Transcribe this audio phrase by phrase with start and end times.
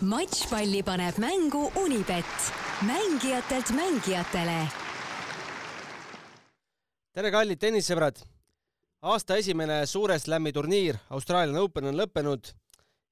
[0.00, 2.52] matšpalli paneb mängu Unibet,
[2.84, 4.68] mängijatelt mängijatele.
[7.12, 8.20] tere, kallid tennissõbrad!
[9.00, 12.52] aasta esimene Suure Slami turniir Austraalia Open on lõppenud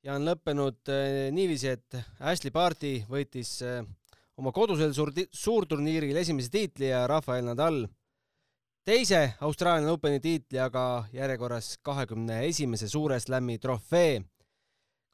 [0.04, 3.80] ja on lõppenud eh, niiviisi, et Ashley Barty võitis eh,
[4.36, 7.86] oma kodusel suur, suurturniiril esimese tiitli ja Rafael Nadal
[8.84, 14.20] teise Austraalia Openi tiitli aga järjekorras kahekümne esimese Suure Slami trofee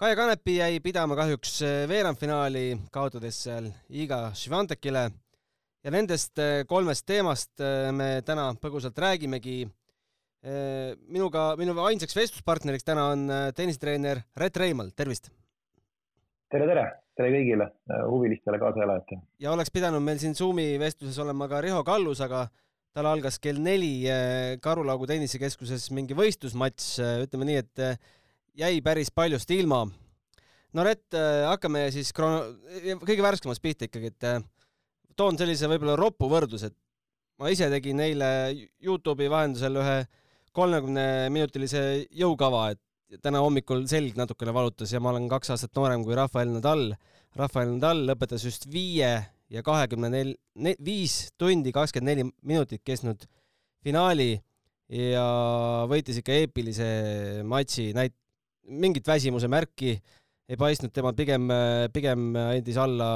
[0.01, 5.03] Kaia Kanepi jäi pidama kahjuks äh, veerandfinaali, kaotades seal Iga Švantekile
[5.85, 9.69] ja nendest äh, kolmest teemast äh, me täna põgusalt räägimegi.
[11.13, 15.29] minuga, minu ainsaks vestluspartneriks täna on tennisetreener Rett Reimal, tervist!
[16.49, 16.85] tere, tere,
[17.21, 17.67] tere kõigile
[18.09, 19.21] huvilistele kaasaelajatele!
[19.45, 22.47] ja oleks pidanud meil siin Zoomi vestluses olema ka Riho Kallus, aga
[22.97, 24.09] tal algas kell neli
[24.65, 26.89] Karulaugu tennisekeskuses mingi võistlusmatš,
[27.27, 27.85] ütleme nii, et
[28.59, 29.85] jäi päris paljust ilma.
[30.73, 32.55] no Rett, äh, hakkame siis krono-,
[33.03, 34.43] kõige värskemast pihta ikkagi, et äh,
[35.17, 36.77] toon sellise võib-olla ropu võrdluse, et
[37.41, 38.29] ma ise tegin eile
[38.85, 39.97] Youtube'i vahendusel ühe
[40.57, 41.83] kolmekümneminutilise
[42.17, 46.51] jõukava, et täna hommikul selg natukene valutas ja ma olen kaks aastat noorem kui Rafael
[46.55, 46.93] Nadal.
[47.39, 49.11] Rafael Nadal lõpetas just viie
[49.51, 50.37] ja kahekümne nel-,
[50.85, 53.27] viis tundi kakskümmend neli minutit kestnud
[53.83, 54.37] finaali
[54.91, 55.27] ja
[55.91, 56.91] võitis ikka eepilise
[57.47, 58.20] matši, näit-,
[58.71, 59.95] mingit väsimuse märki
[60.51, 61.47] ei paistnud tema, pigem,
[61.95, 63.11] pigem andis alla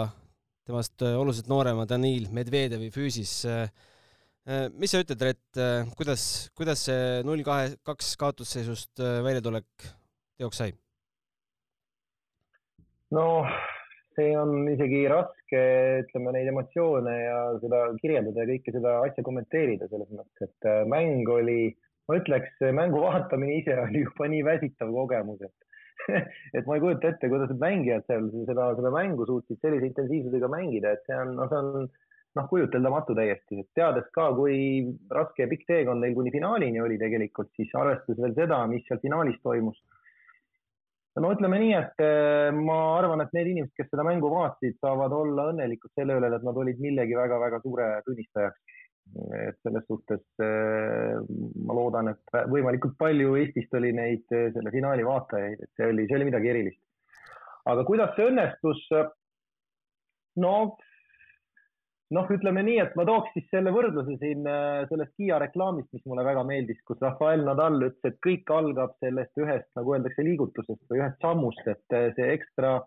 [0.64, 3.34] temast oluliselt noorema Danil Medvedevi füüsis.
[4.76, 5.60] mis sa ütled, Rett,
[5.96, 6.24] kuidas,
[6.56, 9.88] kuidas see null kahe, kaks kaotusseisust väljatulek
[10.38, 10.74] teoks sai?
[13.14, 13.44] no
[14.14, 15.62] see on isegi raske,
[16.04, 21.28] ütleme, neid emotsioone ja seda kirjeldada ja kõike seda asja kommenteerida selles mõttes, et mäng
[21.34, 21.74] oli
[22.08, 25.64] ma ütleks, mängu vaatamine ise oli juba nii väsitav kogemus, et
[26.56, 30.50] et ma ei kujuta ette, kuidas need mängijad seal seda, seda mängu suutsid sellise intensiivsusega
[30.52, 31.86] mängida, et see on, noh, see on
[32.34, 34.56] noh, kujuteldamatu täiesti, teades ka, kui
[35.14, 39.02] raske ja pikk teekond neil kuni finaalini oli tegelikult, siis arvestades veel seda, mis seal
[39.02, 39.78] finaalis toimus.
[41.22, 45.14] no ütleme nii, et eh, ma arvan, et need inimesed, kes seda mängu vaatasid, saavad
[45.14, 48.63] olla õnnelikud selle üle, et nad olid millegi väga-väga suure tunnistajaks
[49.14, 51.18] et selles suhtes äh,
[51.66, 56.06] ma loodan, et võimalikult palju Eestist oli neid äh, selle finaali vaatajaid, et see oli,
[56.08, 56.80] see oli midagi erilist.
[57.70, 58.80] aga kuidas see õnnestus?
[60.42, 60.54] no,
[62.16, 66.08] noh, ütleme nii, et ma tooks siis selle võrdluse siin äh, sellest Kiia reklaamist, mis
[66.10, 70.82] mulle väga meeldis, kus Rafael Nadal ütles, et kõik algab sellest ühest, nagu öeldakse, liigutusest
[70.90, 72.80] või ühest sammust, et see ekstra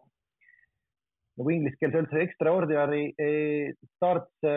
[1.37, 3.03] nagu inglise keeles öeldakse extraordinary
[3.95, 4.47] starts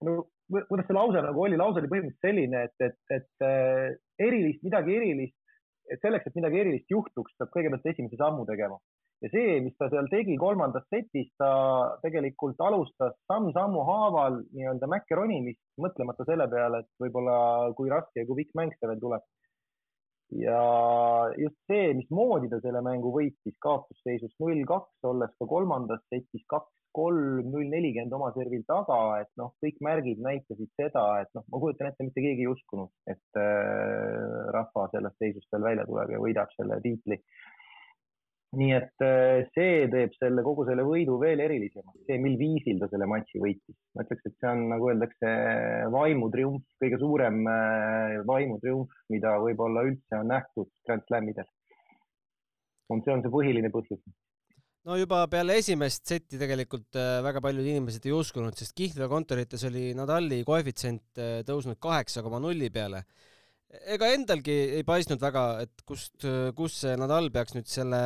[0.00, 3.90] no kuidas see lause nagu oli, lause oli põhimõtteliselt selline, et, et, et äh,
[4.26, 5.36] erilist, midagi erilist,
[5.90, 8.78] et selleks, et midagi erilist juhtuks, peab kõigepealt esimese sammu tegema.
[9.20, 11.50] ja see, mis ta seal tegi kolmandas setis, ta
[12.04, 17.36] tegelikult alustas samm-sammu haaval nii-öelda mäkke ronimist, mõtlemata selle peale, et võib-olla
[17.76, 19.26] kui raske ja kui pikk mäng see veel tuleb
[20.30, 20.60] ja
[21.38, 26.70] just see, mismoodi ta selle mängu võitis kaotusseisus null kaks, olles ka kolmandas setis kaks
[26.96, 31.62] kolm, null nelikümmend oma servil taga, et noh, kõik märgid näitasid seda, et noh, ma
[31.62, 36.20] kujutan ette, mitte keegi ei uskunud, et äh, rahva sellest seisust veel välja tuleb ja
[36.22, 37.20] võidab selle tiitli.
[38.58, 42.88] nii et äh, see teeb selle, kogu selle võidu veel erilisemaks, see, mil viisil ta
[42.90, 43.76] selle matši võitis.
[43.94, 45.34] ma ütleks, et see on, nagu öeldakse,
[45.94, 51.46] vaimutriumf, kõige suurem äh, vaimutriumf, mida võib-olla üldse on nähtud Grand Slamidel.
[52.90, 54.02] see on see põhiline põhjus
[54.88, 59.64] no juba peale esimest setti tegelikult äh, väga paljud inimesed ei uskunud, sest Kihlveo kontorites
[59.68, 63.04] oli Nadali koefitsient äh, tõusnud kaheksa koma nulli peale.
[63.94, 68.00] ega endalgi ei paistnud väga, et kust, äh, kus see Nadal peaks nüüd selle,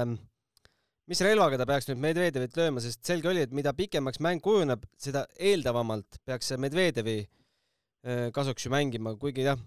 [1.10, 4.84] mis relvaga ta peaks nüüd Medvedjevit lööma, sest selge oli, et mida pikemaks mäng kujuneb,
[4.98, 7.22] seda eeldavamalt peaks see Medvedjevi
[8.36, 9.60] kasuks ju mängima, kuigi jah,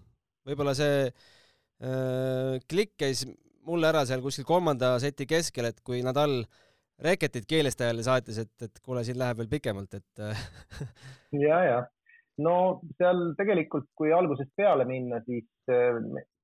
[0.45, 3.23] võib-olla see äh, klikk käis
[3.65, 6.66] mulle ära seal kuskil kolmanda seti keskel, et kui Nadal äh,
[7.03, 10.47] reketit keelestajale saatis, et, et kuule, siin läheb veel pikemalt, et äh,
[11.47, 11.77] ja, ja
[12.43, 12.55] no
[12.97, 15.97] seal tegelikult, kui algusest peale minna, siis äh,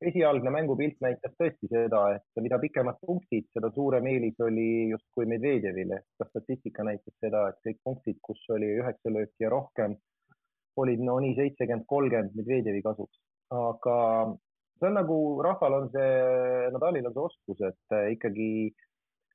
[0.10, 6.02] esialgne mängupilt näitas tõesti seda, et mida pikemad punktid, seda suurem eelis oli justkui Medvedjevile.
[6.18, 9.98] ka statistika näitas seda, et kõik punktid, kus oli üheksa lööki ja rohkem,
[10.82, 13.22] olid no nii seitsekümmend, kolmkümmend Medvedjevi kasuks.
[13.54, 13.98] aga
[14.80, 16.14] see on nagu rahval on see,
[16.74, 18.50] Nadalil on see oskus, et äh, ikkagi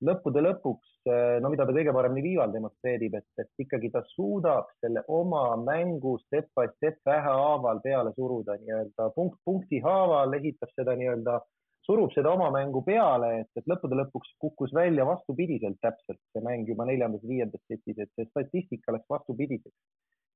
[0.04, 4.70] lõppude lõpuks, eh, no mida ta kõige paremini viival demonstreerib, et, et ikkagi ta suudab
[4.82, 10.94] selle oma mängu step by step vähehaaval peale suruda nii-öelda punkt punkti haaval, ehitab seda
[10.98, 11.40] nii-öelda
[11.88, 16.68] surub seda oma mängu peale, et, et lõppude lõpuks kukkus välja vastupidiselt täpselt see mäng
[16.68, 19.76] juba neljandas-viiendas setis, et see statistika läks vastupidiseks.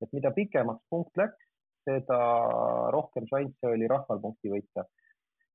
[0.03, 1.45] et mida pikemaks punkt läks,
[1.87, 2.19] seda
[2.95, 4.87] rohkem šansse oli rahval punkti võita.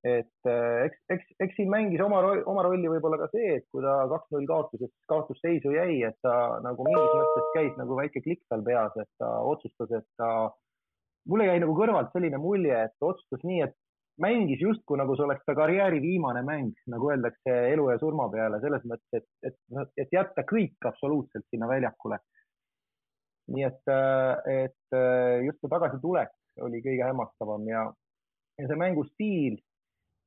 [0.06, 3.82] Et äh, eks, eks, eks siin mängis oma, oma rolli võib-olla ka see, et kui
[3.82, 8.64] ta kaks-null kaotuses, kaotusseisu jäi, et ta nagu mingis mõttes käis nagu väike klikk tal
[8.68, 10.30] peas, et ta otsustas, et ta,
[11.28, 13.76] mulle jäi nagu kõrvalt selline mulje, et ta otsustas nii, et
[14.22, 18.62] mängis justkui nagu see oleks ta karjääri viimane mäng, nagu öeldakse elu ja surma peale,
[18.62, 22.22] selles mõttes, et, et, et jätta kõik absoluutselt sinna väljakule.
[23.54, 23.90] nii et,
[24.52, 24.96] et
[25.46, 26.34] just see tagasitulek
[26.66, 27.86] oli kõige hämmastavam ja,
[28.60, 29.62] ja see mängustiil,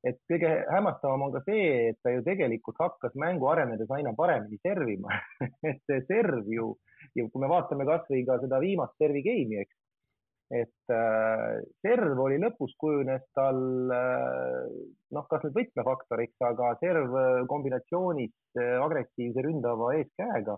[0.07, 4.57] et kõige hämmastavam on ka see, et ta ju tegelikult hakkas mängu arenedes aina paremini
[4.65, 5.19] servima.
[5.69, 6.71] Et see serv ju,
[7.15, 9.77] ja kui me vaatame kasvõi ka seda viimast servi game'i, eks
[10.51, 13.61] et äh, serv oli lõpus kujunes tal
[13.95, 14.65] äh,
[15.15, 20.57] noh, kas nüüd võtmefaktoriks, aga serv äh, kombinatsioonis äh, agressiivse ründava eeskäega.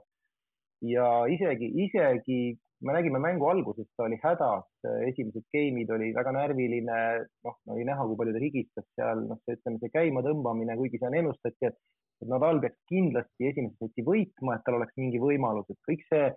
[0.84, 2.40] Ja isegi, isegi
[2.84, 4.66] me nägime mängu alguses, ta oli hädas,
[5.08, 7.00] esimesed game'id oli väga närviline,
[7.48, 11.16] noh, oli näha, kui palju ta higistas seal, noh, ütleme, see käima tõmbamine, kuigi seal
[11.20, 11.78] ennustati, et,
[12.22, 16.28] et Nadal peaks kindlasti esimese seti võitma, et tal oleks mingi võimalus, et kõik see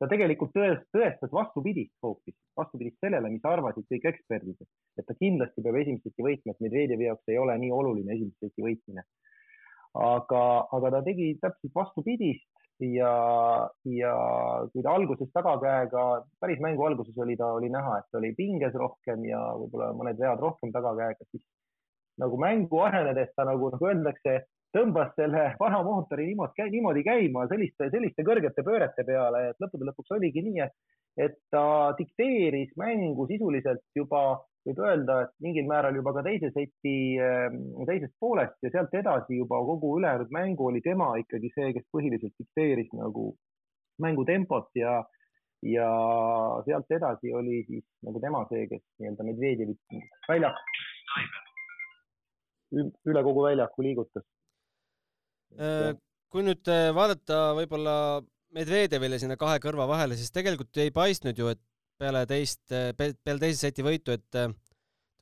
[0.00, 4.66] ta tegelikult tões, tõestas vastupidist hoopis, vastupidist sellele, mis arvasid kõik eksperdid,
[5.00, 8.44] et ta kindlasti peab esimest seti võitma, et Medvedjevi jaoks ei ole nii oluline esimest
[8.44, 9.06] seti võitmine.
[9.96, 10.40] aga,
[10.76, 12.44] aga ta tegi täpselt vastupidist
[12.80, 13.12] ja,
[13.88, 14.14] ja
[14.72, 16.02] kui ta alguses tagakäega,
[16.40, 20.42] päris mängu alguses oli ta, oli näha, et oli pinges rohkem ja võib-olla mõned vead
[20.42, 21.44] rohkem tagakäega, siis
[22.20, 24.36] nagu mängu arenedes ta nagu, nagu öeldakse,
[24.76, 30.12] tõmbas selle vana mootori niimoodi, niimoodi käima selliste, selliste kõrgete pöörete peale, et lõppude lõpuks
[30.18, 30.76] oligi nii, et,
[31.16, 36.94] et ta dikteeris mängu sisuliselt juba, võib öelda, et mingil määral juba ka teise seti
[37.22, 41.86] ehm, teisest poolest ja sealt edasi juba kogu ülejäänud mängu oli tema ikkagi see, kes
[41.94, 43.28] põhiliselt dikteeris nagu
[44.02, 44.98] mängu tempot ja,
[45.64, 45.90] ja
[46.66, 50.58] sealt edasi oli siis nagu tema see, kes nii-öelda Medvedjevit väljak,
[53.06, 54.26] üle kogu väljaku liigutas.
[55.56, 55.94] Äh,
[56.32, 57.96] kui nüüd äh, vaadata võib-olla
[58.56, 61.62] Medvedjevile sinna kahe kõrva vahele, siis tegelikult ei paistnud ju, et
[62.00, 64.48] peale teist, äh, peale teise seti võitu, et ta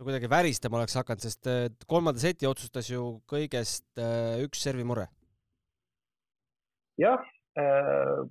[0.04, 1.48] kuidagi väristama oleks hakanud, sest
[1.90, 4.00] kolmanda seti otsustas ju kõigest
[4.42, 5.06] üks servimure.
[6.98, 7.22] jah
[7.58, 8.24] äh,,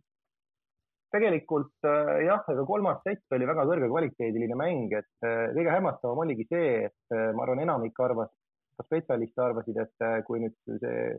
[1.14, 7.16] tegelikult jah, ega kolmas sett oli väga kõrgekvaliteediline mäng, et kõige hämmastavam oligi see, et
[7.38, 8.32] ma arvan, enamik arvas,
[8.76, 11.14] ka spetsialiste arvasid, et kui nüüd see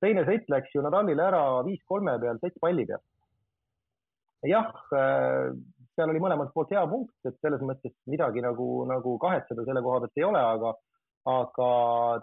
[0.00, 3.02] teine sett läks ju Nadalile ära viis-kolme peal, sett palli peal.
[4.48, 5.52] jah, äh,
[5.96, 10.02] seal oli mõlemalt poolt hea punkt, et selles mõttes midagi nagu, nagu kahetseda selle koha
[10.04, 10.74] pealt ei ole, aga,
[11.34, 11.70] aga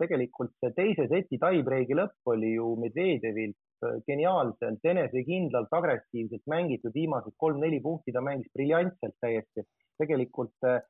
[0.01, 7.35] tegelikult see teise seti tiebreaki lõpp oli ju Medvedjevilt äh, geniaalselt, enesekindlalt, agressiivselt mängitud, viimased
[7.37, 9.67] kolm-neli punkti ta mängis briljantselt täiesti.
[9.97, 10.81] tegelikult Äh,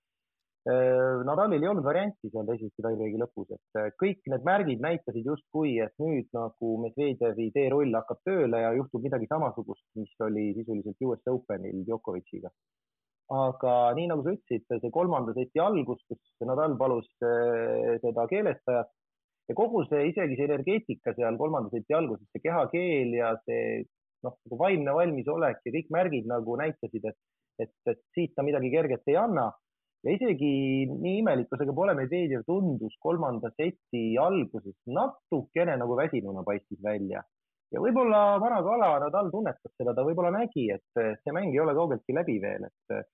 [0.68, 5.78] Nadalil ei olnud varianti seal teise tiebreaki lõpus, et äh, kõik need märgid näitasid justkui,
[5.84, 11.32] et nüüd nagu Medvedjevi teerull hakkab tööle ja juhtub midagi samasugust, mis oli sisuliselt US
[11.32, 12.52] Openil Djokovic'iga.
[13.28, 18.92] aga nii nagu sa ütlesid, see kolmanda seti algus, kus Nadal palus äh, seda keelestajat
[19.48, 23.86] ja kogu see, isegi see energeetika seal kolmanda seti alguses, see kehakeel ja see
[24.26, 27.20] noh, nagu vaimne valmisolek ja kõik märgid nagu näitasid, et,
[27.64, 29.48] et, et siit ta midagi kerget ei anna
[30.08, 30.52] ja isegi
[30.88, 36.80] nii imelik, kui see ka pole, Medvedjev tundus kolmanda seti alguses natukene nagu väsinuna paistis
[36.84, 37.26] välja
[37.76, 41.76] ja võib-olla vana kala Nadal tunnetas seda, ta võib-olla nägi, et see mäng ei ole
[41.76, 43.08] kaugeltki läbi veel, et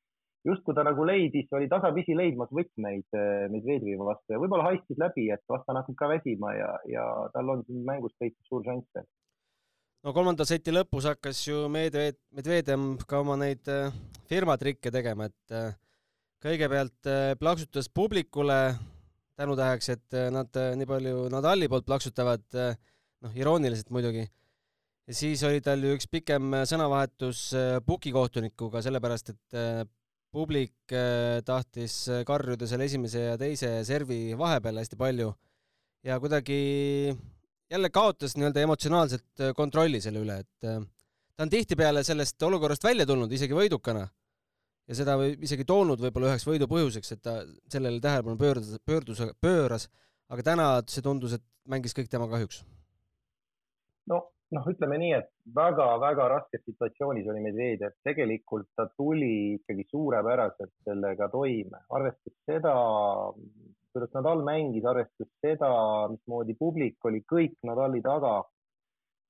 [0.48, 5.30] justkui ta nagu leidis, oli tasapisi leidmas võtmeid eh, Medvedjevi vastu ja võib-olla haistis läbi,
[5.32, 9.08] et vastane hakkab ka väsima ja, ja tal on siin mängus peitud suur šanss veel.
[10.04, 13.96] no kolmanda seti lõpus hakkas ju Medved, Medvedjev ka oma neid eh,
[14.30, 15.72] firmatrikke tegema, et eh,
[16.44, 18.76] kõigepealt äh, plaksutas publikule
[19.40, 22.46] tänutäheks, et äh, nad äh, nii palju Nadali poolt plaksutavad,
[23.24, 24.26] noh, irooniliselt muidugi.
[25.08, 27.50] ja siis oli tal ju üks pikem sõnavahetus
[27.86, 29.58] Puki kohtunikuga, sellepärast et
[30.34, 30.94] publik
[31.46, 35.28] tahtis karjuda seal esimese ja teise servi vahepeal hästi palju
[36.08, 36.58] ja kuidagi
[37.72, 40.68] jälle kaotas nii-öelda emotsionaalselt kontrolli selle üle, et
[41.36, 44.08] ta on tihtipeale sellest olukorrast välja tulnud isegi võidukana
[44.88, 47.40] ja seda võib isegi toonud võib-olla üheks võidu põhjuseks, et ta
[47.72, 49.88] sellele tähelepanu pöördus, pöördus, pööras,
[50.34, 52.64] aga täna see tundus, et mängis kõik tema kahjuks.
[54.12, 54.20] no,
[54.54, 61.30] noh, ütleme nii, et väga-väga raskes situatsioonis oli Medvedjev, tegelikult ta tuli ikkagi suurepäraselt sellega
[61.32, 62.76] toime, arvestades seda,
[63.94, 65.72] kuidas Nadal mängis, arvestades seda,
[66.12, 68.42] mismoodi publik oli kõik Nadali taga.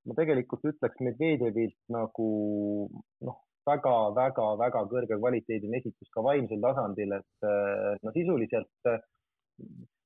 [0.04, 2.30] ma tegelikult ütleks Medvedjevilt nagu
[3.24, 9.00] noh, väga-väga-väga kõrge kvaliteediline esitus ka vaimsel tasandil, et äh, no sisuliselt äh,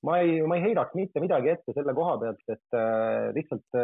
[0.07, 3.81] ma ei, ma ei heidaks mitte midagi ette selle koha pealt, et äh, lihtsalt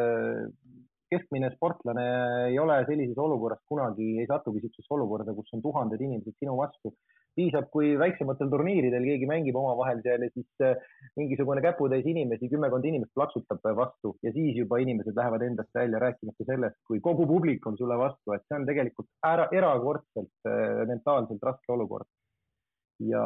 [1.13, 2.05] keskmine sportlane
[2.49, 6.93] ei ole sellises olukorras kunagi, ei satugi niisugusesse olukorda, kus on tuhanded inimesed sinu vastu.
[7.37, 10.75] Piisab, kui väiksematel turniiridel keegi mängib omavahel seal ja siis äh,
[11.19, 16.47] mingisugune käputäis inimesi, kümmekond inimest plaksutab vastu ja siis juba inimesed lähevad endast välja, rääkimata
[16.49, 21.49] sellest, kui kogu publik on sulle vastu, et see on tegelikult ära, erakordselt äh, mentaalselt
[21.49, 22.09] raske olukord.
[23.03, 23.23] ja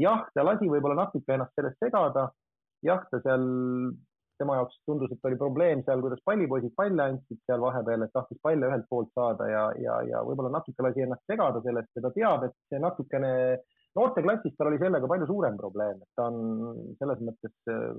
[0.00, 2.30] jah, ta lasi võib-olla natuke ennast sellest segada.
[2.84, 3.44] jah, ta seal
[4.40, 8.40] tema jaoks tundus, et oli probleem seal, kuidas pallipoisid palle andsid seal vahepeal, et tahtis
[8.42, 12.12] palle ühelt poolt saada ja, ja, ja võib-olla natuke lasi ennast segada sellest ja ta
[12.18, 13.32] teab, et see natukene
[13.98, 17.90] noorteklassis tal oli sellega palju suurem probleem, et ta on selles mõttes äh,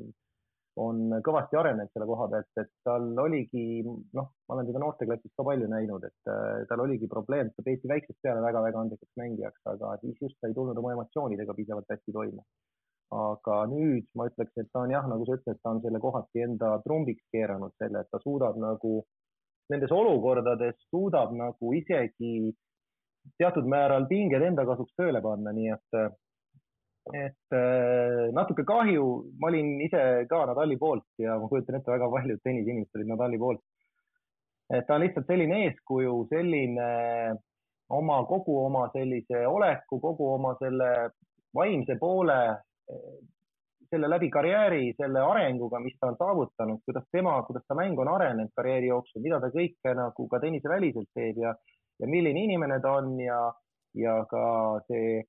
[0.75, 5.45] on kõvasti arenenud selle koha pealt, et tal oligi, noh, ma olen teda noorteklassis ka
[5.47, 9.95] palju näinud, et äh, tal oligi probleem, ta peeti väiksest peale väga-väga andekaks mängijaks, aga
[10.03, 12.43] siis just ta ei tulnud oma emotsioonidega piisavalt hästi toime
[13.13, 16.41] aga nüüd ma ütleks, et ta on jah, nagu sa ütled, ta on selle kohati
[16.45, 18.97] enda trumbiks keeranud selle, et ta suudab nagu
[19.69, 22.53] nendes olukordades suudab nagu isegi
[23.37, 25.99] teatud määral pinged enda kasuks tööle panna, nii et,
[27.13, 29.07] et äh, natuke kahju,
[29.41, 33.41] ma olin ise ka Nadali poolt ja ma kujutan ette, väga paljud tenniseinimesed olid Nadali
[33.41, 33.63] poolt.
[34.73, 36.85] et ta on lihtsalt selline eeskuju, selline
[37.93, 40.89] oma kogu oma sellise oleku, kogu oma selle
[41.53, 42.39] vaimse poole
[43.89, 48.09] selle läbi karjääri, selle arenguga, mis ta on saavutanud, kuidas tema, kuidas ta mäng on
[48.11, 51.53] arenenud karjääri jooksul, mida ta kõike nagu ka tenniseväliselt teeb ja,
[52.01, 53.39] ja milline inimene ta on ja,
[54.01, 54.43] ja ka
[54.89, 55.21] see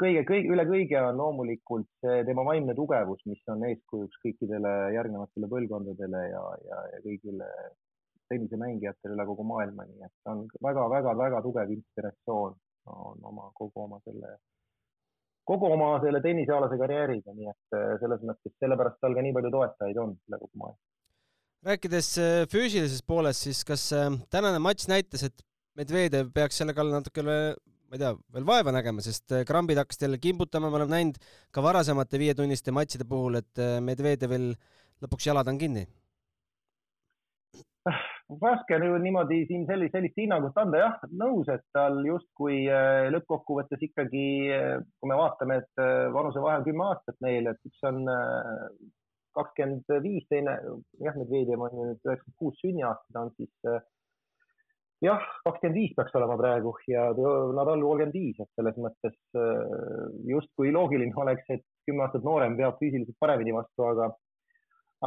[0.00, 5.52] kõige, kõige, üle kõige on loomulikult see tema vaimne tugevus, mis on eeskujuks kõikidele järgnevatele
[5.54, 7.50] põlvkondadele ja, ja, ja kõigile
[8.30, 12.56] tennisemängijatele üle kogu maailma, nii et ta on väga-väga-väga tugev inspiratsioon
[12.90, 14.38] on oma, kogu oma selle
[15.50, 19.52] kogu oma selle tennisealase karjääriga, nii et äh, selles mõttes sellepärast tal ka nii palju
[19.56, 20.78] toetajaid on üle kogu maailma.
[21.70, 25.46] rääkides äh, füüsilisest poolest, siis kas äh, tänane matš näitas, et
[25.78, 30.18] Medvedev peaks selle kallal natuke ma ei tea, veel vaeva nägema, sest krambid hakkasid jälle
[30.22, 31.20] kimbutama, me oleme näinud
[31.54, 34.50] ka varasemate viietunniste matšide puhul, et Medvedevil
[35.00, 35.86] lõpuks jalad on kinni
[38.38, 43.82] raske ju niimoodi siin sellist, sellist hinnangut anda, jah, nõus, et tal justkui äh, lõppkokkuvõttes
[43.88, 48.04] ikkagi, äh, kui me vaatame, et äh, vanusevahe on kümme aastat neil, et üks on
[49.38, 50.56] kakskümmend viis, teine,
[51.02, 53.68] jah, Medvedjev on nüüd üheksakümmend kuus sünniaasta, ta on siis
[55.06, 59.14] jah, kakskümmend viis peaks olema praegu ja Nadal kolmkümmend viis, et selles mõttes
[60.28, 64.10] justkui loogiline oleks, et kümme aastat noorem peab füüsiliselt paremini vastu, aga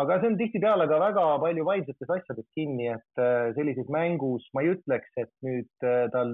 [0.01, 4.63] aga see on tihtipeale ka väga palju vaimsetes asjades kinni, et äh, sellises mängus ma
[4.63, 6.33] ei ütleks, et nüüd äh, tal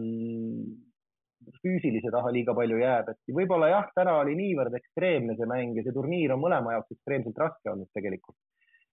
[1.64, 5.86] füüsilise taha liiga palju jääb, et võib-olla jah, täna oli niivõrd ekstreemne see mäng ja
[5.86, 8.38] see turniir on mõlema jaoks ekstreemselt raske olnud tegelikult.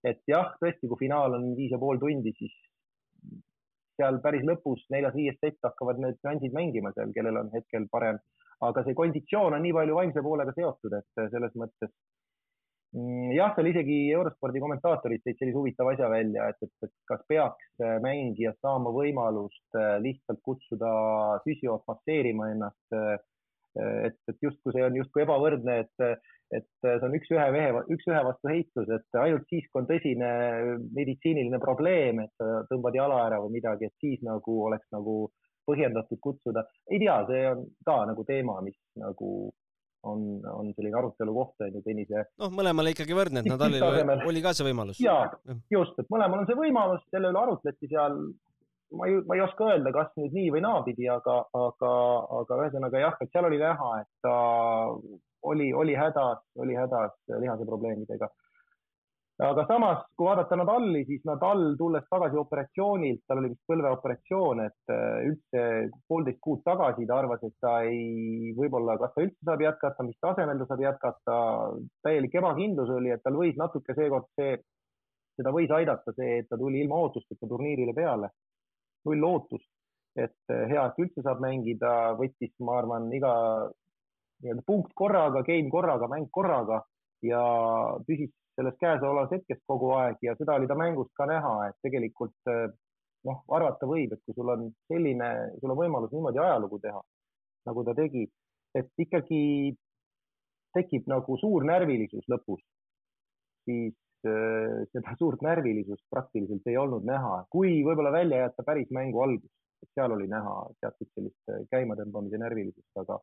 [0.07, 2.53] et jah, tõesti, kui finaal on viis ja pool tundi, siis
[3.97, 8.19] seal päris lõpus neljas-viies sett hakkavad need nüansid mängima seal, kellel on hetkel parem,
[8.67, 11.91] aga see konditsioon on nii palju vaimse poolega seotud, et selles mõttes
[12.93, 17.83] jah, seal isegi eurospordi kommentaatorid tõid sellise huvitava asja välja, et, et, et kas peaks
[17.83, 20.91] äh, mängija saama võimalust äh, lihtsalt kutsuda
[21.43, 22.95] füsioot masseerima ennast.
[22.95, 23.17] Äh,
[23.77, 26.23] et, et justkui see on justkui ebavõrdne, et,
[26.55, 30.29] et see on üks-ühe mehe, üks-ühe vastu heitlus, et ainult siis, kui on tõsine
[30.97, 35.27] meditsiiniline probleem, et tõmbad jala ära või midagi, et siis nagu oleks nagu
[35.69, 36.65] põhjendatud kutsuda.
[36.89, 39.29] ei tea, see on ka nagu teema, mis nagu
[40.07, 42.25] on, on selline arutelu koht on ju tennise.
[42.41, 43.85] noh, mõlemale ikkagi võrdne, et Nadalil
[44.31, 45.01] oli ka see võimalus.
[45.03, 45.19] ja
[45.73, 48.17] just, et mõlemal on see võimalus, selle üle arutleti seal.
[48.97, 51.93] ma ei, ma ei oska öelda, kas nüüd nii või naapidi, aga, aga,
[52.41, 54.35] aga ühesõnaga jah, et seal oli näha, et ta
[55.47, 58.29] oli, oli hädas, oli hädas lihase probleemidega
[59.45, 64.93] aga samas, kui vaadata Nadali, siis Nadal tulles tagasi operatsioonilt, tal oli vist põlveoperatsioon, et
[64.93, 65.65] äh, üldse
[66.09, 70.17] poolteist kuud tagasi ta arvas, et ta ei, võib-olla, kas ta üldse saab jätkata, mis
[70.25, 71.37] tasemel ta saab jätkata,
[72.07, 74.57] täielik ebakindlus oli, et tal võis natuke seekord see,
[75.37, 78.31] seda võis aidata see, et ta tuli ilma ootusteta turniirile peale,
[79.05, 79.69] null ootust,
[80.17, 83.35] et äh, hea, et üldse saab mängida, võttis, ma arvan, iga
[84.41, 86.81] nii-öelda punkt korraga, game korraga, mäng korraga
[87.25, 87.45] ja
[88.05, 92.51] püsis selles käesolevas hetkes kogu aeg ja seda oli ta mängust ka näha, et tegelikult
[92.51, 92.65] eh,
[93.27, 95.29] noh, arvata võib, et kui sul on selline,
[95.61, 97.01] sul on võimalus niimoodi ajalugu teha,
[97.69, 98.25] nagu ta tegi,
[98.77, 99.41] et ikkagi
[100.77, 102.63] tekib nagu suur närvilisus lõpus,
[103.67, 103.95] siis
[104.27, 109.51] äh, seda suurt närvilisust praktiliselt ei olnud näha, kui võib-olla välja jätta päris mängu algus,
[109.83, 113.19] et seal oli näha teatud sellist käimatõmbamise närvilisust, aga,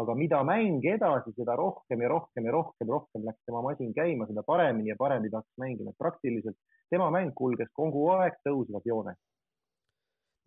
[0.00, 4.26] aga mida mäng edasi, seda rohkem ja rohkem ja rohkem, rohkem läks tema masin käima,
[4.30, 6.56] seda paremini ja paremini ta hakkas mängima, et praktiliselt
[6.90, 9.20] tema mäng kulges kogu aeg tõusvas joones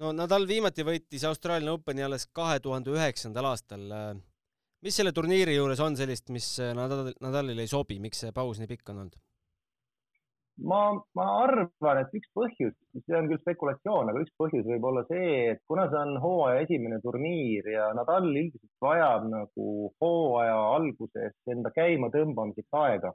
[0.02, 3.86] no Nadal viimati võitis Austraalia Openi alles kahe tuhande üheksandal aastal.
[4.84, 8.70] mis selle turniiri juures on sellist, mis Nadal, Nadalile ei sobi, miks see paus nii
[8.74, 9.16] pikk on olnud?
[10.64, 10.80] Ma,
[11.18, 15.52] ma arvan, et üks põhjus, see on küll spekulatsioon, aga üks põhjus võib olla see,
[15.52, 21.74] et kuna see on hooaja esimene turniir ja Nadal üldiselt vajab nagu hooaja alguses enda
[21.76, 23.12] käima tõmbamiseks aega,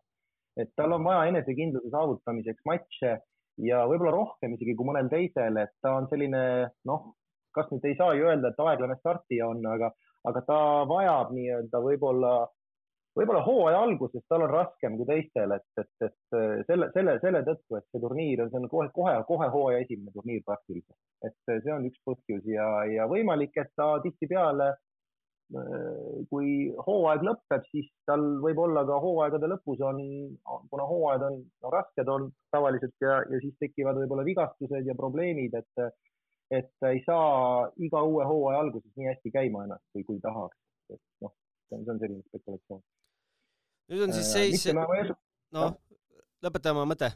[0.60, 3.16] et tal on vaja enesekindluse saavutamiseks matše
[3.64, 6.42] ja võib-olla rohkem isegi kui mõnel teisel, et ta on selline
[6.88, 7.10] noh,
[7.56, 9.90] kas nüüd ei saa ju öelda, et aeglane startija on, aga,
[10.28, 12.34] aga ta vajab nii-öelda võib-olla,
[13.18, 17.78] võib-olla hooaja alguses tal on raskem kui teistel, et, et, et selle, selle, selle tõttu,
[17.78, 21.74] et see turniir on, see on kohe, kohe, kohe hooaja esimene turniir praktiliselt, et see
[21.74, 24.70] on üks põhjus ja, ja võimalik, et ta tihtipeale
[25.50, 26.50] Äh, kui
[26.86, 29.98] hooaeg lõpeb, siis tal võib olla ka hooaegade lõpus on,
[30.70, 35.56] kuna hooajad on no, rasked on tavaliselt ja, ja siis tekivad võib-olla vigastused ja probleemid,
[35.58, 36.04] et,
[36.54, 40.54] et ei saa iga uue hooaja alguses nii hästi käima ennast, kui, kui tahaks.
[40.94, 41.34] et noh,
[41.66, 42.86] see on, see on selline spekulatsioon.
[43.90, 44.68] Nüüd on siis äh, seis,
[45.54, 45.74] noh,
[46.44, 47.10] lõpeta oma mõte.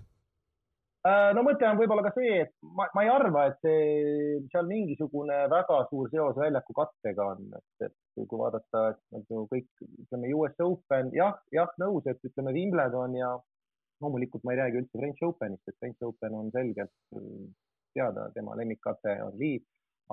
[1.05, 4.69] Äh, no mõte on võib-olla ka see, et ma, ma ei arva, et see seal
[4.71, 9.69] mingisugune väga suur seos väljaku kattega on, et, et kui vaadata, et nagu kõik,
[10.07, 13.35] ütleme US Open, jah, jah, nõus, et ütleme Wimbledon ja
[14.01, 17.53] loomulikult ma ei räägi üldse French Openist, et French Open on selgelt mm,
[17.95, 19.63] teada, tema lemmikkate on Liiv,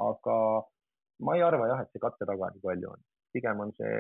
[0.10, 0.38] aga
[1.24, 3.08] ma ei arva jah, et see katte taga nii palju on.
[3.32, 3.96] pigem on see,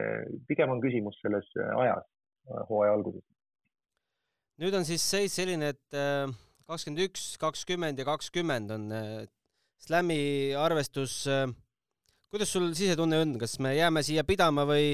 [0.50, 2.03] pigem on küsimus selles ajas,
[2.69, 3.24] hooaja alguses.
[4.62, 6.31] nüüd on siis seis selline, et äh
[6.71, 9.27] kakskümmend üks, kakskümmend ja kakskümmend on äh,
[9.81, 11.25] Slami arvestus.
[11.27, 11.48] Äh,
[12.31, 14.93] kuidas sul sisetunne on, kas me jääme siia pidama või,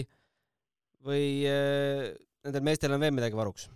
[1.05, 3.67] või nendel meestel on veel midagi varuks?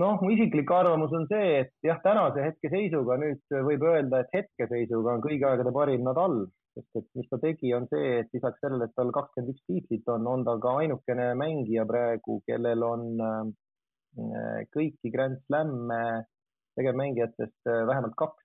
[0.00, 5.18] noh, mu isiklik arvamus on see, et jah, tänase hetkeseisuga nüüd võib öelda, et hetkeseisuga
[5.18, 8.86] on kõigi aegade parim Nadal, sest et mis ta tegi, on see, et lisaks sellele,
[8.86, 13.54] et tal kakskümmend üks tiitlit on, on ta ka ainukene mängija praegu, kellel on
[14.18, 16.24] Äh, kõiki Grand Slam'e
[16.78, 18.42] tegevmängijatest äh, vähemalt kaks.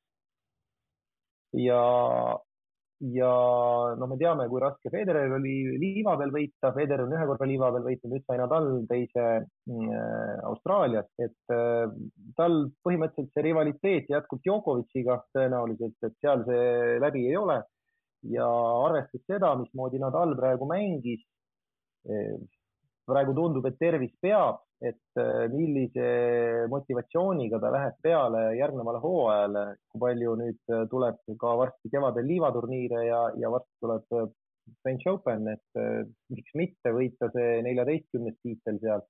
[1.55, 1.79] ja,
[3.15, 3.31] ja
[3.97, 7.71] no me teame, kui raske Federer oli liiva peal võita, Federer on ühe korra liiva
[7.73, 11.55] peal võitnud, nüüd sai Nadal teise äh, Austraalias, et
[12.37, 17.63] tal põhimõtteliselt see rivaliteet jätkub Djokovic'iga tõenäoliselt, et seal see läbi ei ole.
[18.33, 18.45] Ja
[18.85, 21.23] arvestades seda, mismoodi Nadal praegu mängis
[22.09, 22.37] äh,,
[23.05, 26.07] praegu tundub, et tervis peab, et äh, millise
[26.71, 33.05] motivatsiooniga ta läheb peale järgnevale hooajale, kui palju nüüd äh, tuleb ka varsti kevadel liivaturniire
[33.07, 34.33] ja, ja varsti tuleb
[34.81, 35.77] French Open, et
[36.33, 39.03] miks mitte võita see neljateistkümnes tiitel seal.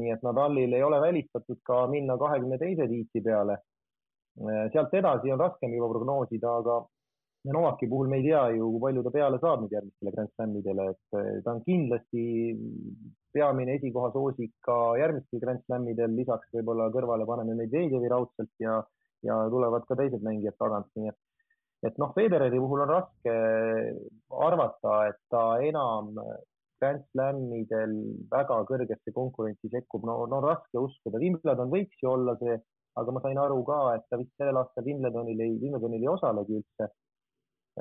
[0.00, 3.60] nii et Nadalil ei ole välistatud ka minna kahekümne teise tiitli peale.
[4.74, 6.80] sealt edasi on raskem juba prognoosida, aga
[7.52, 10.84] Novaki puhul me ei tea ju, kui palju ta peale saab nüüd järgmistele Grand Slamidele,
[10.92, 12.24] et eh, ta on kindlasti
[13.32, 18.76] peamine esikoha soosik ka järgmistel Grand Slamidel, lisaks võib-olla kõrvale paneme Medvedjevi raudselt ja,
[19.24, 21.18] ja tulevad ka teised mängijad tagant, nii et,
[21.88, 23.34] et noh, Federeri puhul on raske
[24.50, 26.12] arvata, et ta enam
[26.78, 27.96] Grand Slamidel
[28.30, 32.60] väga kõrgesse konkurentsi sekkub, no, no raske uskuda, Wimbledon võiks ju olla see,
[33.00, 36.60] aga ma sain aru ka, et ta vist sellel aastal Wimbledonil ei, Wimbledonil ei osalegi
[36.60, 36.92] üldse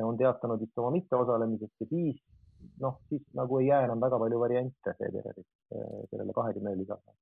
[0.04, 2.20] on teatanud vist oma mitteosalemisest ja siis
[2.82, 7.16] noh, siis nagu ei jää enam väga palju variante Federeril äh, sellele kahekümnele lisada.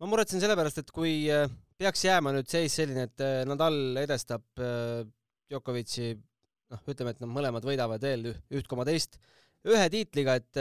[0.00, 4.44] ma muretsen sellepärast, et kui äh, peaks jääma nüüd seis selline, et äh, Nadal edestab
[5.46, 6.12] Djokovic'i,
[6.72, 9.20] noh, ütleme, et nad mõlemad võidavad veel üht koma teist
[9.66, 10.60] ühe tiitliga, et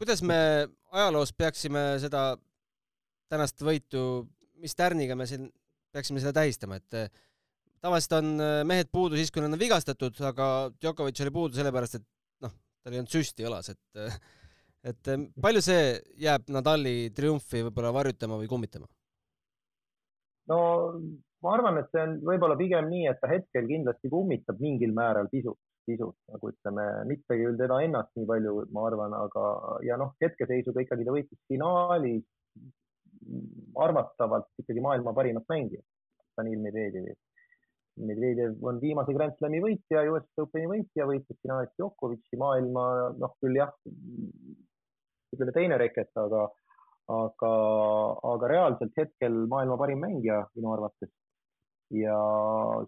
[0.00, 0.38] kuidas me
[0.94, 2.34] ajaloos peaksime seda
[3.32, 4.24] tänast võitu,
[4.62, 5.48] mis tärniga me siin
[5.92, 7.12] peaksime seda tähistama, et
[7.84, 12.00] tavaliselt on äh, mehed puudu siis, kui nad on vigastatud, aga Djokovic oli puudu sellepärast,
[12.00, 12.06] et
[12.46, 14.16] noh, tal ei olnud süsti õlas, et äh,
[14.92, 15.84] et äh, palju see
[16.20, 18.88] jääb Nadali triumfi võib-olla varjutama või kummitama?
[20.52, 20.58] no
[21.44, 25.28] ma arvan, et see on võib-olla pigem nii, et ta hetkel kindlasti kummitab mingil määral
[25.32, 29.44] pisut, pisut nagu ütleme, mitte küll teda ennast nii palju, ma arvan, aga
[29.84, 32.24] ja noh, hetkeseisuga ikkagi ta võitis finaalis
[33.80, 35.84] arvatavalt ikkagi maailma parimat mängijat,
[36.36, 37.14] Danil Medvedjevi
[37.96, 42.86] Medvedjev on viimase Grand Slami võitja, US Openi võitja, võitis finaalis Djokovic'i maailma,
[43.20, 43.70] noh küll jah,
[45.34, 46.48] ütleme teine reket, aga,
[47.14, 47.52] aga,
[48.32, 51.12] aga reaalselt hetkel maailma parim mängija minu arvates.
[51.94, 52.14] ja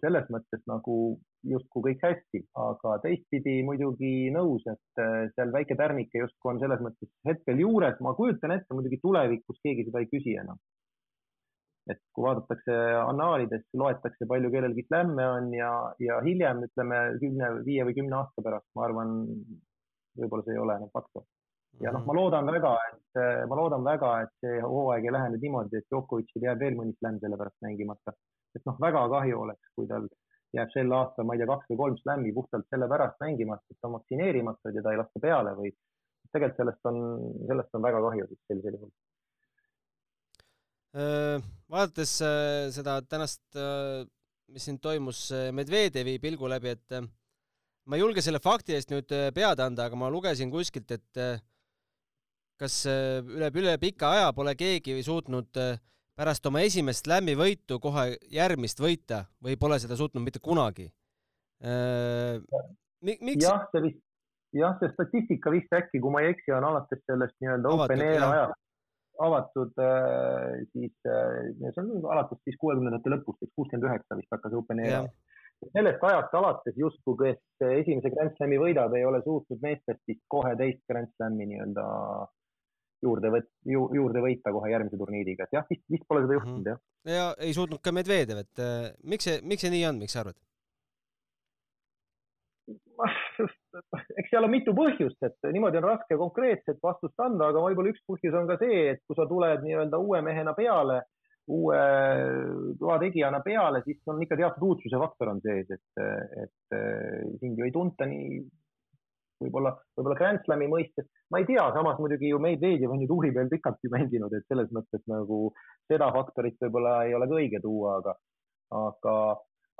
[0.01, 0.93] selles mõttes nagu
[1.47, 6.81] justkui kõik hästi, aga teistpidi muidugi nõus, et äh, seal väike tärnike justkui on selles
[6.83, 10.59] mõttes hetkel juures, ma kujutan ette, muidugi tulevikus keegi seda ei küsi enam
[11.91, 15.71] et kui vaadatakse annaalidest, loetakse, palju kellelgi slämme on ja,
[16.03, 19.17] ja hiljem ütleme kümne, viie või kümne aasta pärast, ma arvan,
[20.19, 21.25] võib-olla see ei ole enam faktor.
[21.83, 23.19] ja noh, ma loodan väga, et
[23.49, 26.95] ma loodan väga, et see hooaeg ei lähe nüüd niimoodi, et Djokovicil jääb veel mõni
[26.97, 28.15] slämm selle pärast mängimata.
[28.55, 30.07] et noh, väga kahju oleks, kui tal
[30.55, 33.89] jääb sel aastal, ma ei tea, kaks või kolm slämmi puhtalt sellepärast mängimata, et ta
[33.89, 35.73] on vaktsineerimata ja ta ei lasta peale või
[36.31, 36.97] tegelikult sellest on,
[37.49, 38.91] sellest on väga kahju siis sellisel juhul
[40.95, 44.05] vaadates äh, seda tänast, äh,
[44.47, 47.01] mis siin toimus Medvedjevi pilgu läbi, et
[47.87, 51.19] ma ei julge selle fakti eest nüüd pead anda, aga ma lugesin kuskilt, et
[52.57, 55.59] kas üle, üle pika aja pole keegi suutnud
[56.17, 60.87] pärast oma esimest slam'i võitu kohe järgmist võita või pole seda suutnud mitte kunagi
[63.03, 63.17] Mi.
[63.21, 63.43] miks?
[63.43, 63.99] jah, see vist,
[64.57, 68.25] jah, see statistika vist äkki, kui ma ei eksi, on alates sellest nii-öelda open air
[68.25, 68.63] ajast
[69.23, 74.55] avatud äh, siis, äh, see on alates siis kuuekümnendate lõpust, eks kuuskümmend üheksa vist hakkas
[74.57, 75.09] Open Air.
[75.73, 80.53] sellest ajast alates justkui, kes esimese Grand Slami võidab, ei ole suutnud meestest vist kohe
[80.59, 81.85] teist Grand Slami nii-öelda
[83.05, 86.59] juurde võt-, ju, juurde võita kohe järgmise turniiriga, et jah, vist, vist pole seda juhtunud
[86.59, 86.71] mm -hmm.
[86.73, 87.17] jah.
[87.17, 90.25] ja ei suutnud ka Medvedev, et äh, miks see, miks see nii on, miks sa
[90.25, 90.37] arvad?
[94.19, 98.03] eks seal on mitu põhjust, et niimoodi on raske konkreetset vastust anda, aga võib-olla üks
[98.09, 101.01] põhjus on ka see, et kui sa tuled nii-öelda uue mehena peale,
[101.47, 101.81] uue
[102.81, 106.05] loa tegijana peale, siis on ikka teatud uudsuse faktor on sees, et,
[106.43, 106.79] et
[107.39, 108.41] sind ju ei tunta nii
[109.43, 113.31] võib-olla, võib-olla Grand Slami mõistes, ma ei tea, samas muidugi ju Medvedjev on ju tuuri
[113.35, 115.51] peal pikalt ju mänginud, et selles mõttes nagu
[115.91, 118.15] seda faktorit võib-olla ei ole ka õige tuua, aga,
[118.81, 119.15] aga,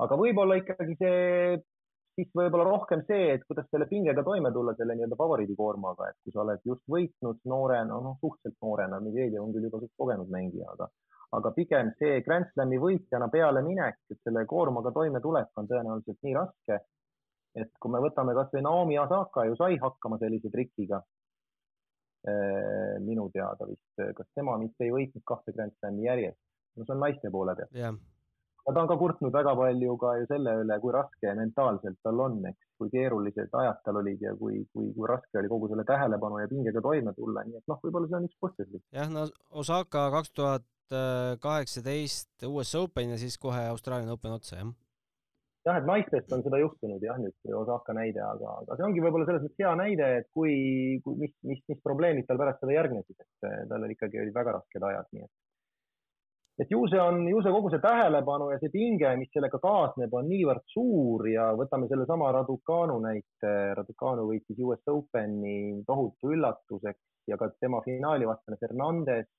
[0.05, 1.57] aga võib-olla ikkagi see
[2.17, 6.33] siis võib-olla rohkem see, et kuidas selle pingega toime tulla, selle nii-öelda favoriidikoormaga, et kui
[6.33, 10.71] sa oled just võitnud noorena, noh, suhteliselt noorena, Medvedev on küll juba suht kogenud mängija,
[10.73, 10.89] aga,
[11.37, 16.81] aga pigem see Grand Slami võitjana pealeminek, et selle koormaga toimetulek on tõenäoliselt nii raske.
[17.57, 20.99] et kui me võtame kasvõi Naomi Osaka ju sai hakkama sellise trikiga
[23.01, 26.43] minu teada vist, kas tema vist ei võitnud kahte Grand Slami järjest,
[26.75, 27.97] no see on naiste poole pealt yeah
[28.67, 32.19] aga ta on ka kurtnud väga palju ka ju selle üle, kui raske mentaalselt tal
[32.19, 35.85] on, eks, kui keerulised ajad tal olid ja kui, kui, kui raske oli kogu selle
[35.87, 38.81] tähelepanu ja pingega toime tulla, nii et noh, võib-olla see on üks põhjus.
[38.97, 39.23] jah, no
[39.63, 40.67] Osaka kaks tuhat
[41.43, 44.75] kaheksateist US Open ja siis kohe Austraalia Open otsa, jah.
[45.67, 49.27] Jah, et naistest on seda juhtunud jah, nüüd Osaka näide, aga, aga see ongi võib-olla
[49.27, 50.53] selles mõttes hea näide, et kui,
[51.03, 54.59] kui, mis, mis, mis probleemid tal pärast seda järgnesid, et tal oli ikkagi olid väga
[54.59, 55.35] rasked ajad, nii et
[56.59, 60.13] et ju see on, ju see kogu see tähelepanu ja see pinge, mis sellega kaasneb,
[60.13, 63.53] on niivõrd suur ja võtame sellesama Raducanu näite.
[63.77, 69.29] Raducanu võitis US Openi tohutu üllatuseks ja ka tema finaalivastane Fernandes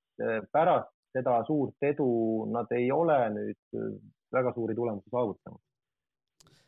[0.53, 2.11] pärast seda suurt edu
[2.53, 3.81] nad ei ole nüüd
[4.35, 5.63] väga suuri tulemusi saavutanud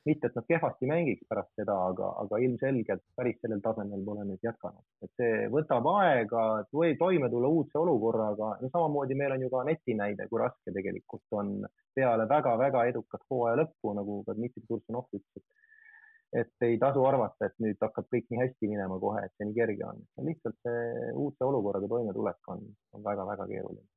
[0.09, 4.47] mitte, et nad kehvasti mängiks pärast seda, aga, aga ilmselgelt päris sellel tasemel pole nüüd
[4.47, 8.55] jätkanud, et see võtab aega, et või toime tulla uudse olukorraga.
[8.63, 11.55] no samamoodi meil on ju ka Aneti näide, kui raske tegelikult on
[11.95, 15.47] peale väga-väga edukat hooaja lõppu, nagu ka Dmitri Tursunov ütles,
[16.41, 19.59] et ei tasu arvata, et nüüd hakkab kõik nii hästi minema kohe, et see nii
[19.61, 20.05] kerge on.
[20.25, 23.89] lihtsalt see uudse olukorraga toimetulek on, on väga-väga keeruline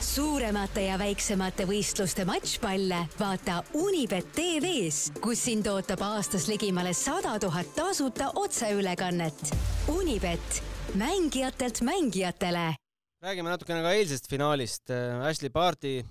[0.00, 7.72] suuremate ja väiksemate võistluste matšpalle vaata Unibet tv-s, kus sind ootab aastas ligimale sada tuhat
[7.76, 9.52] tasuta otseülekannet.
[9.92, 10.60] Unibet,
[10.94, 12.74] mängijatelt mängijatele.
[13.22, 14.90] räägime natukene ka eilsest finaalist.
[15.28, 16.04] Ashley Barti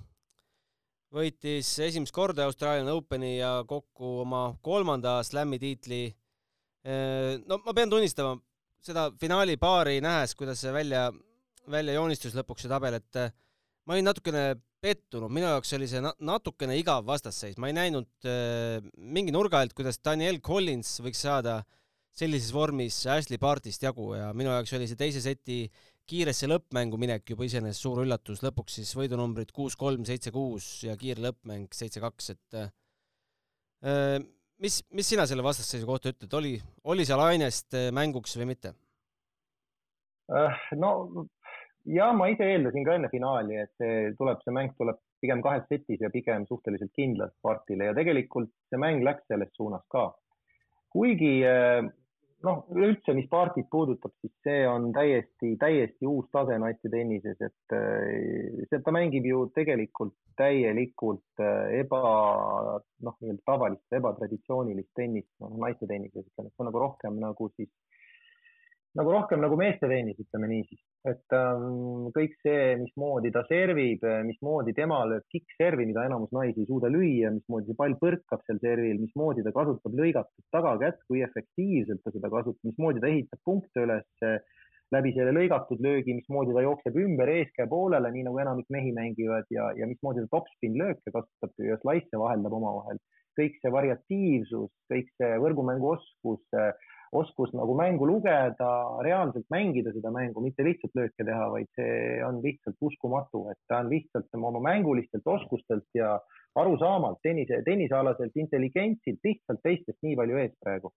[1.14, 6.04] võitis esimest korda Australian Openi ja kokku oma kolmanda slam'i tiitli.
[7.46, 8.36] no ma pean tunnistama,
[8.82, 11.12] seda finaali paari nähes, kuidas see välja,
[11.72, 13.26] välja joonistus lõpuks see tabel, et
[13.86, 14.46] ma olin natukene
[14.86, 19.74] pettunud, minu jaoks oli see natukene igav vastasseis, ma ei näinud äh, mingi nurga alt,
[19.78, 21.62] kuidas Daniel Collins võiks saada
[22.16, 25.66] sellises vormis Ashley Bartist jagu ja minu jaoks oli see teise seti
[26.10, 31.74] kiiresse lõppmängu minek juba iseenesest suur üllatus, lõpuks siis võidunumbrid kuus-kolm, seitse-kuus ja kiire lõppmäng
[31.74, 34.20] seitse-kaks, et äh,
[34.62, 36.56] mis, mis sina selle vastasseisu kohta ütled, oli,
[36.94, 38.76] oli seal ainest äh, mänguks või mitte?
[40.30, 41.26] Äh, no
[41.86, 45.68] ja ma ise eeldasin ka enne finaali, et see tuleb, see mäng tuleb pigem kahes
[45.70, 50.10] setis ja pigem suhteliselt kindlalt Spartile ja tegelikult see mäng läks selles suunas ka.
[50.96, 51.42] kuigi
[52.46, 57.76] noh, üleüldse, mis partit puudutab, siis see on täiesti, täiesti uus tase naiste tennises, et
[58.70, 61.44] see, ta mängib ju tegelikult täielikult
[61.80, 62.02] eba,
[63.08, 67.50] noh, nii-öelda tavalist, ebatraditsioonilist tennist, noh, naiste tennises, ütleme, et see on nagu rohkem nagu
[67.56, 67.72] siis
[68.96, 74.76] nagu rohkem nagu meeste tennis, ütleme niisiis, et ähm, kõik see, mismoodi ta servib, mismoodi
[74.78, 79.02] tema lööb kikkservi, mida enamus naisi ei suuda lüüa, mismoodi see pall põrkab seal servil,
[79.04, 84.08] mismoodi ta kasutab lõigatud tagakätt, kui efektiivselt ta seda kasutab, mismoodi ta ehitab punkte üles
[84.94, 89.50] läbi selle lõigatud löögi, mismoodi ta jookseb ümber eeskäe poolele, nii nagu enamik mehi mängivad
[89.54, 93.02] ja, ja mismoodi ta topspin lööke kasutab ja slaisse vaheldab omavahel.
[93.36, 96.44] kõik see variatiivsus, kõik see võrgumänguoskus
[97.20, 98.70] oskus nagu mängu lugeda,
[99.06, 103.82] reaalselt mängida seda mängu, mitte lihtsalt lööke teha, vaid see on lihtsalt uskumatu, et ta
[103.84, 106.16] on lihtsalt oma mängulistelt oskustelt ja
[106.56, 110.94] arusaamalt, tennise, tennisealaselt intelligentsilt lihtsalt teistest nii palju ees praegu.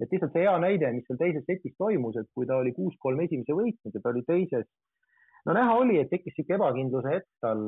[0.00, 3.22] et lihtsalt see hea näide, mis seal teises setis toimus, et kui ta oli kuus-kolm
[3.24, 4.66] esimese võitnud ja ta oli teises
[5.46, 7.62] no näha oli, et tekkis sihuke ebakindluse hetk tal,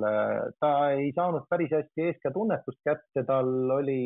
[0.59, 4.01] ta ei saanud päris hästi eeskätt tunnetust kätte, tal oli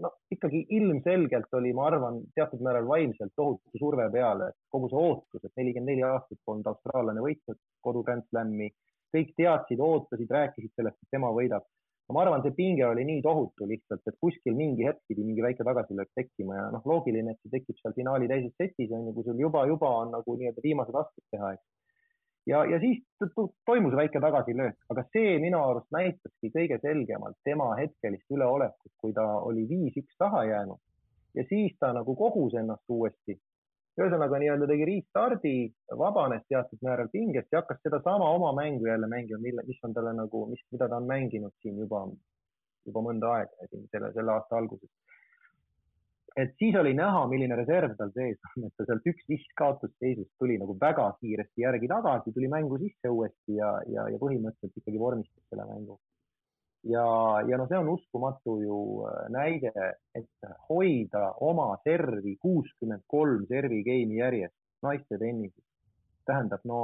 [0.00, 5.02] no ikkagi ilmselgelt oli, ma arvan, teatud määral vaimselt tohutu surve peal, et kogu see
[5.02, 8.70] ootus, et nelikümmend neli aastat polnud austraallane võitnud kodu Grand Slami,
[9.12, 11.68] kõik teadsid, ootasid, rääkisid sellest, et tema võidab.
[12.12, 15.64] ma arvan, see pinge oli nii tohutu lihtsalt, et kuskil mingi hetk pidi mingi väike
[15.64, 19.24] tagasilöök tekkima ja noh, loogiline, et see tekib seal finaali teises setis on ju, kui
[19.28, 21.64] sul juba, juba on nagu nii-öelda viimased astud teha, eks
[22.46, 23.02] ja, ja siis
[23.66, 29.26] toimus väike tagasilöök, aga see minu arust näitaski kõige selgemalt tema hetkelist üleolekut, kui ta
[29.50, 30.80] oli viis-üks taha jäänud
[31.34, 33.38] ja siis ta nagu kogus ennast uuesti.
[34.00, 35.56] ühesõnaga nii-öelda tegi restardi,
[36.00, 40.14] vabanes teatud määral pingest ja hakkas sedasama oma mängu jälle mängima, mille, mis on talle
[40.16, 42.06] nagu, mis, mida ta on mänginud siin juba,
[42.88, 44.88] juba mõnda aega siin selle, selle aasta alguses
[46.36, 50.56] et siis oli näha, milline reserv tal sees on, et ta sealt üks-viis kaotusseisust tuli
[50.60, 55.44] nagu väga kiiresti järgi tagasi, tuli mängu sisse uuesti ja, ja, ja põhimõtteliselt ikkagi vormistas
[55.50, 55.98] selle mängu.
[56.92, 57.04] ja,
[57.48, 59.72] ja no see on uskumatu ju äh, näide,
[60.18, 65.64] et hoida oma servi kuuskümmend kolm servi game'i järjest naiste tennises
[66.26, 66.78] tähendab, no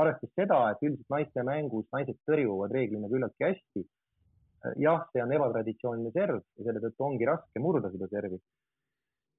[0.00, 3.84] arvestades seda, et üldiselt naiste mängus naised tõrjuvad reeglina küllaltki hästi.
[4.80, 8.38] jah, see on ebatraditsiooniline serv ja selle tõttu ongi raske murda seda servi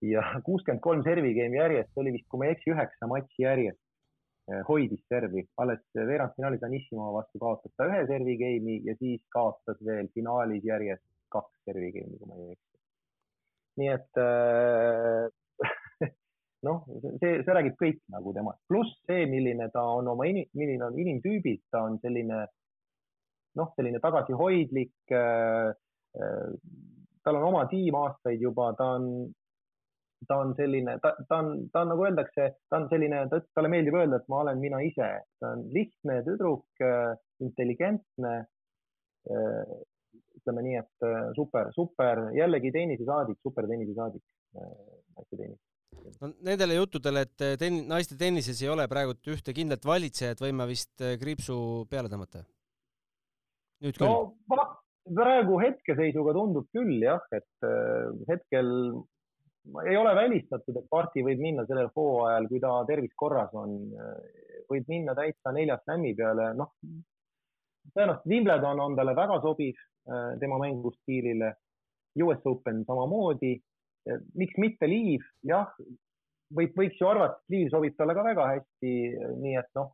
[0.04, 3.82] ja kuuskümmend kolm servi game'i järjest oli vist, kui ma ei eksi, üheksa matši järjest
[4.52, 9.80] eh, hoidis servi, alles veerandfinaalis Anissimo vastu kaotas ta ühe servi game'i ja siis kaotas
[9.86, 12.82] veel finaalis järjest kaks servi game'i, kui ma ei eksi.
[13.82, 16.12] nii et äh,
[16.68, 16.84] noh,
[17.22, 21.66] see, see räägib kõik nagu temast, pluss see, milline ta on oma milline on inimtüübilt,
[21.72, 22.46] ta on selline
[23.56, 25.72] noh, selline tagasihoidlik äh,.
[26.16, 26.52] Äh,
[27.26, 29.08] tal on oma tiim aastaid juba, ta on
[30.28, 33.98] ta on selline, ta, ta on, ta on nagu öeldakse, ta on selline, talle meeldib
[34.00, 35.10] öelda, et ma olen mina ise,
[35.42, 37.14] ta on lihtne tüdruk, äh,
[37.46, 38.34] intelligentne.
[39.26, 39.76] Äh,
[40.36, 44.22] ütleme nii, et äh, super, super, jällegi tennisesaadik, super tennisesaadik,
[44.56, 45.62] naiste tennis
[46.22, 51.02] no nendele juttudele, et ten-, naiste tennises ei ole praegu ühte kindlat valitsejat, võime vist
[51.22, 51.56] kriipsu
[51.90, 52.44] peale tõmmata?
[53.82, 54.68] nüüd küll no,?
[55.16, 57.68] praegu hetkeseisuga tundub küll jah, et
[58.30, 58.70] hetkel
[59.88, 63.76] ei ole välistatud, et parti võib minna sellel hooajal, kui ta tervis korras on,
[64.70, 66.74] võib minna täitsa nelja slam'i peale, noh.
[67.94, 71.54] tõenäoliselt Wimbledon on talle väga sobiv äh, tema mängustiilile.
[72.24, 73.58] US Open samamoodi.
[74.38, 75.72] miks mitte Liiv, jah,
[76.54, 78.92] võib, võiks ju arvata, et Liiv sobib talle ka väga hästi,
[79.42, 79.90] nii et noh,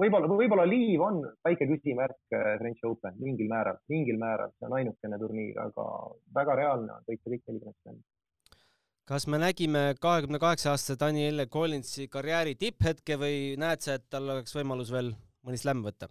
[0.00, 4.78] võib-olla, võib-olla Liiv on väike küsimärk äh, French Open mingil määral, mingil määral, see on
[4.80, 5.86] ainukene turniir, aga
[6.40, 8.15] väga reaalne on võita kõik neli Grand Slami
[9.06, 14.30] kas me nägime kahekümne kaheksa aastase Daniel Collinsi karjääri tipphetke või näed sa, et tal
[14.34, 15.12] oleks võimalus veel
[15.46, 16.10] mõni slämm võtta?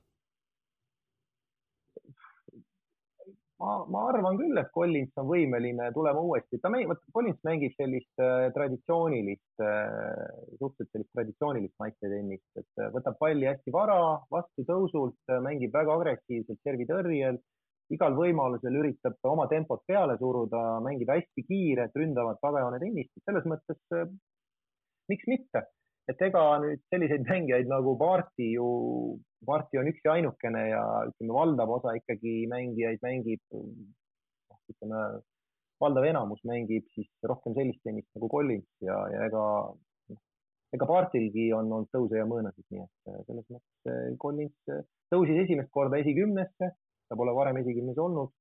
[3.59, 8.23] ma, ma arvan küll, et Collins on võimeline tulema uuesti, ta mängib, Collins mängib sellist
[8.23, 10.21] äh, traditsioonilist äh,,
[10.59, 13.97] suhteliselt sellist traditsioonilist naistetennist, et äh, võtab palli hästi vara,
[14.31, 17.39] vastu tõusult, äh, mängib väga agressiivselt servitõrjel
[17.93, 23.77] igal võimalusel üritab oma tempot peale suruda, mängib hästi kiiret, ründavat tagajoone tennist, selles mõttes
[23.93, 24.07] äh,
[25.11, 25.61] miks mitte,
[26.09, 28.67] et ega nüüd selliseid mängijaid nagu Paarti ju,
[29.45, 35.01] Paarti on üks ja ainukene ja ütleme, valdav osa ikkagi mängijaid mängib, noh, ütleme,
[35.83, 39.43] valdav enamus mängib siis rohkem sellist tennist nagu Collins ja, ja ega,
[40.13, 40.23] noh,
[40.73, 44.81] ega Paartilgi on olnud tõuse ja mõõnasid, nii et äh, selles mõttes äh, Collins
[45.13, 46.73] tõusis esimest korda esikümnesse
[47.09, 48.33] ta pole varem esikümnes olnud.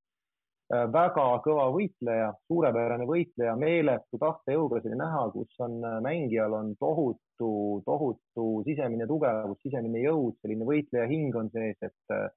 [0.73, 6.71] Äh, väga kõva võitleja, suurepärane võitleja, meeletu tahtejõuga oli näha, kus on äh, mängijal on
[6.81, 7.51] tohutu,
[7.85, 12.31] tohutu sisemine tugevus, sisemine jõud, selline võitleja hing on sees, et äh,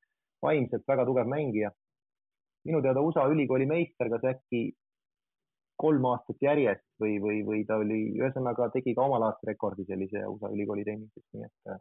[0.43, 1.71] vaimselt väga tugev mängija.
[2.67, 4.61] minu teada USA ülikooli meister, kas äkki
[5.79, 10.51] kolm aastat järjest või, või, või ta oli, ühesõnaga tegi ka omalaadse rekordi sellise USA
[10.51, 11.79] ülikooli tennises, nii et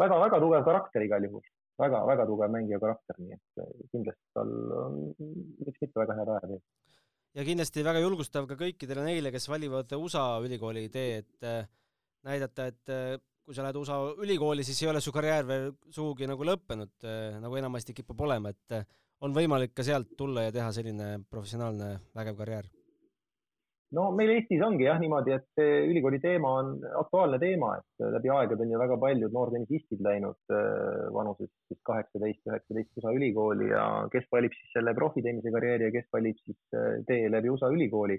[0.00, 1.44] väga-väga tugev karakter igal juhul
[1.80, 6.58] väga-väga tugev mängija karakter, nii et äh, kindlasti tal on, miks mitte, väga hea päev.
[7.36, 11.64] ja kindlasti väga julgustav ka kõikidele neile, kes valivad USA ülikooli tee, et äh,
[12.26, 16.26] näidata, et äh, kui sa lähed USA ülikooli, siis ei ole su karjäär veel sugugi
[16.26, 16.96] nagu lõppenud,
[17.38, 18.80] nagu enamasti kipub olema, et
[19.22, 22.66] on võimalik ka sealt tulla ja teha selline professionaalne vägev karjäär
[23.94, 26.72] no meil Eestis ongi jah niimoodi, et see ülikooli teema on
[27.02, 32.42] aktuaalne teema, et läbi aegade on ju väga paljud noortennisistid läinud äh, vanuses siis kaheksateist,
[32.48, 36.98] üheksateist USA ülikooli ja kes valib siis selle profitennise karjääri ja kes valib siis äh,
[37.06, 38.18] tee läbi USA ülikooli.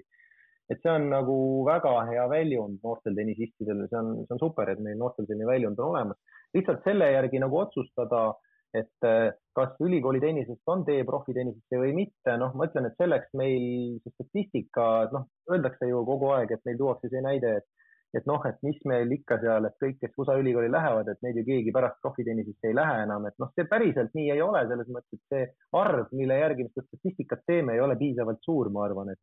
[0.68, 4.80] et see on nagu väga hea väljund noortel tennisistidel, see on, see on super, et
[4.84, 6.18] meil noortel selline väljund on olemas.
[6.56, 8.32] lihtsalt selle järgi nagu otsustada
[8.76, 13.32] et äh, kas ülikooli tennisest on tee profitennisesse või mitte, noh, ma ütlen, et selleks
[13.38, 17.68] meil see statistika, noh, öeldakse ju kogu aeg, et meil tuuakse see näide, et
[18.16, 21.36] et noh, et mis meil ikka seal, et kõik, kes USA ülikooli lähevad, et neid
[21.36, 24.88] ju keegi pärast profitennisesse ei lähe enam, et noh, see päriselt nii ei ole, selles
[24.94, 25.42] mõttes, et see
[25.76, 29.20] arv, mille järgi me seda statistikat teeme, ei ole piisavalt suur, ma arvan, et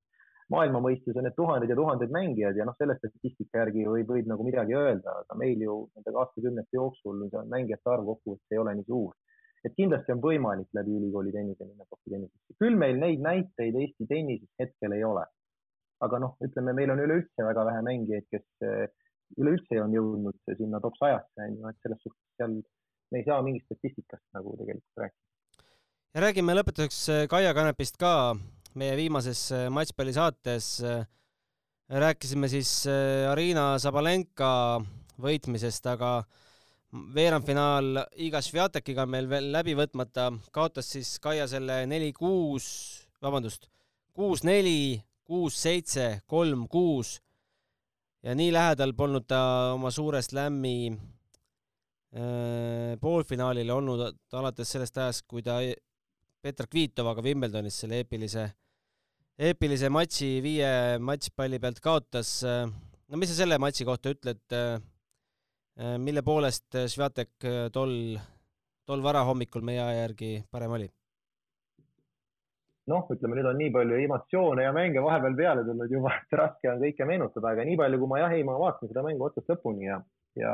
[0.53, 4.29] maailma mõistes on need tuhanded ja tuhanded mängijad ja noh, selle statistika järgi võib, võib
[4.29, 8.85] nagu midagi öelda, aga meil ju nende aastakümnete jooksul mängijate arv kokkuvõttes ei ole nii
[8.85, 9.15] suur
[9.65, 12.57] et kindlasti on võimalik läbi ülikooli tennise minna profitennisesse.
[12.61, 15.25] küll meil neid näiteid Eesti tennises hetkel ei ole.
[16.05, 18.89] aga noh, ütleme, meil on üleüldse väga vähe mängijaid, kes eh,
[19.39, 22.57] üleüldse on jõudnud sinna top sajasse, on ju, et selles suhtes seal
[23.13, 25.23] me ei saa mingist statistikast nagu tegelikult rääkida.
[26.13, 28.35] ja räägime lõpetuseks eh, Kaia Kanepist ka.
[28.75, 30.67] meie viimases eh, matšpallisaates
[32.05, 32.69] rääkisime siis
[33.31, 34.81] Arina Sabalenka
[35.21, 36.25] võitmisest, aga
[37.15, 42.67] veerandfinaal Iga Sviatekiga meil veel läbi võtmata, kaotas siis Kaia selle neli-kuus,
[43.23, 43.67] vabandust,
[44.15, 47.17] kuus-neli, kuus-seitse, kolm-kuus
[48.25, 49.39] ja nii lähedal polnud ta
[49.75, 50.99] oma suure slam'i äh,
[53.01, 53.99] poolfinaalile olnud
[54.39, 55.59] alates sellest ajast, kui ta
[56.45, 58.47] Petra Kvitovaga Wimbledonis selle eepilise,
[59.41, 62.43] eepilise matši viie matšpalli pealt kaotas.
[62.45, 64.77] no mis sa selle matši kohta ütled äh,?
[65.75, 68.15] Äh, mille poolest äh, Sviatek äh, tol,
[68.87, 70.87] tol varahommikul meie aja järgi parem oli?
[72.87, 76.69] noh, ütleme nüüd on nii palju emotsioone ja mänge vahepeal peale tulnud juba, et raske
[76.71, 79.51] on kõike meenutada, aga nii palju, kui ma jah, ei, ma vaatasin seda mängu otsast
[79.51, 79.97] lõpuni ja,
[80.39, 80.53] ja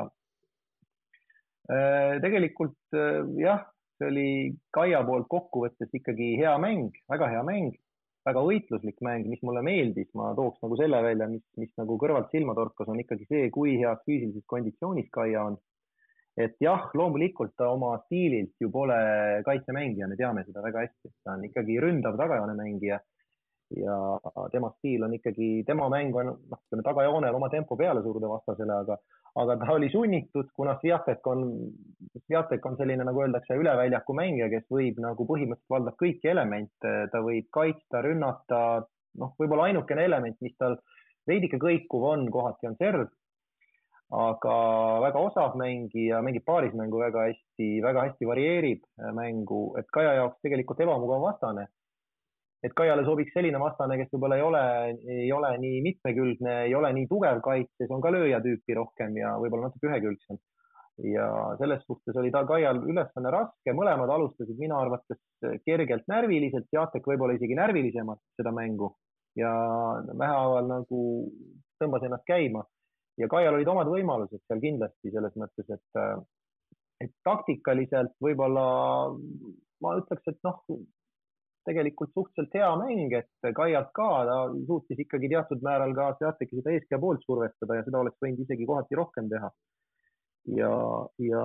[1.70, 3.68] äh, tegelikult äh, jah,
[4.00, 4.28] see oli
[4.74, 7.78] Kaia poolt kokkuvõttes ikkagi hea mäng, väga hea mäng
[8.28, 12.30] väga võitluslik mäng, mis mulle meeldis, ma tooks nagu selle välja, mis, mis nagu kõrvalt
[12.34, 15.60] silma torkas, on ikkagi see, kui heas füüsilises konditsioonis Kaia on.
[16.40, 18.96] et jah, loomulikult ta oma stiililt ju pole
[19.44, 23.02] kaitsemängija, me teame seda väga hästi, ta on ikkagi ründav tagajoone mängija
[23.76, 23.98] ja
[24.52, 28.78] tema stiil on ikkagi, tema mäng on, noh, ütleme tagajoonel oma tempo peale suruda vastasele,
[28.86, 28.98] aga
[29.40, 31.46] aga ta oli sunnitud, kuna Sviatek on,
[32.26, 37.24] Sviatek on selline, nagu öeldakse, üleväljaku mängija, kes võib nagu põhimõtteliselt valdab kõiki elemente, ta
[37.24, 38.62] võib kaitsta, rünnata,
[39.22, 40.78] noh, võib-olla ainukene element, mis tal
[41.30, 43.08] veidike kõikuv on, kohati on serv,
[44.12, 44.56] aga
[45.06, 48.84] väga osav mängija, mängib paarismängu väga hästi, väga hästi varieerib
[49.16, 51.70] mängu, et Kaja jaoks tegelikult ebamugav vastane
[52.66, 54.64] et Kaiale sobiks selline vastane, kes võib-olla ei ole,
[55.18, 59.36] ei ole nii mitmekülgne, ei ole nii tugev kaitses, on ka lööja tüüpi rohkem ja
[59.42, 60.42] võib-olla natuke ühekülgsem.
[61.02, 61.26] ja
[61.58, 65.18] selles suhtes oli ta Kaial ülesanne raske, mõlemad alustasid minu arvates
[65.66, 68.92] kergelt närviliselt, Jatek võib-olla isegi närvilisemalt seda mängu
[69.40, 69.50] ja
[70.12, 71.02] vähehaaval nagu
[71.82, 72.66] tõmbas ennast käima
[73.18, 76.04] ja Kaial olid omad võimalused seal kindlasti selles mõttes, et
[77.02, 78.64] et taktikaliselt võib-olla
[79.82, 80.60] ma ütleks, et noh,
[81.68, 86.76] tegelikult suhteliselt hea mäng, et Kaialt ka, ta suutis ikkagi teatud määral ka Seateki seda
[86.76, 89.52] eeskõia poolt survestada ja seda oleks võinud isegi kohati rohkem teha.
[90.58, 90.74] ja,
[91.22, 91.42] ja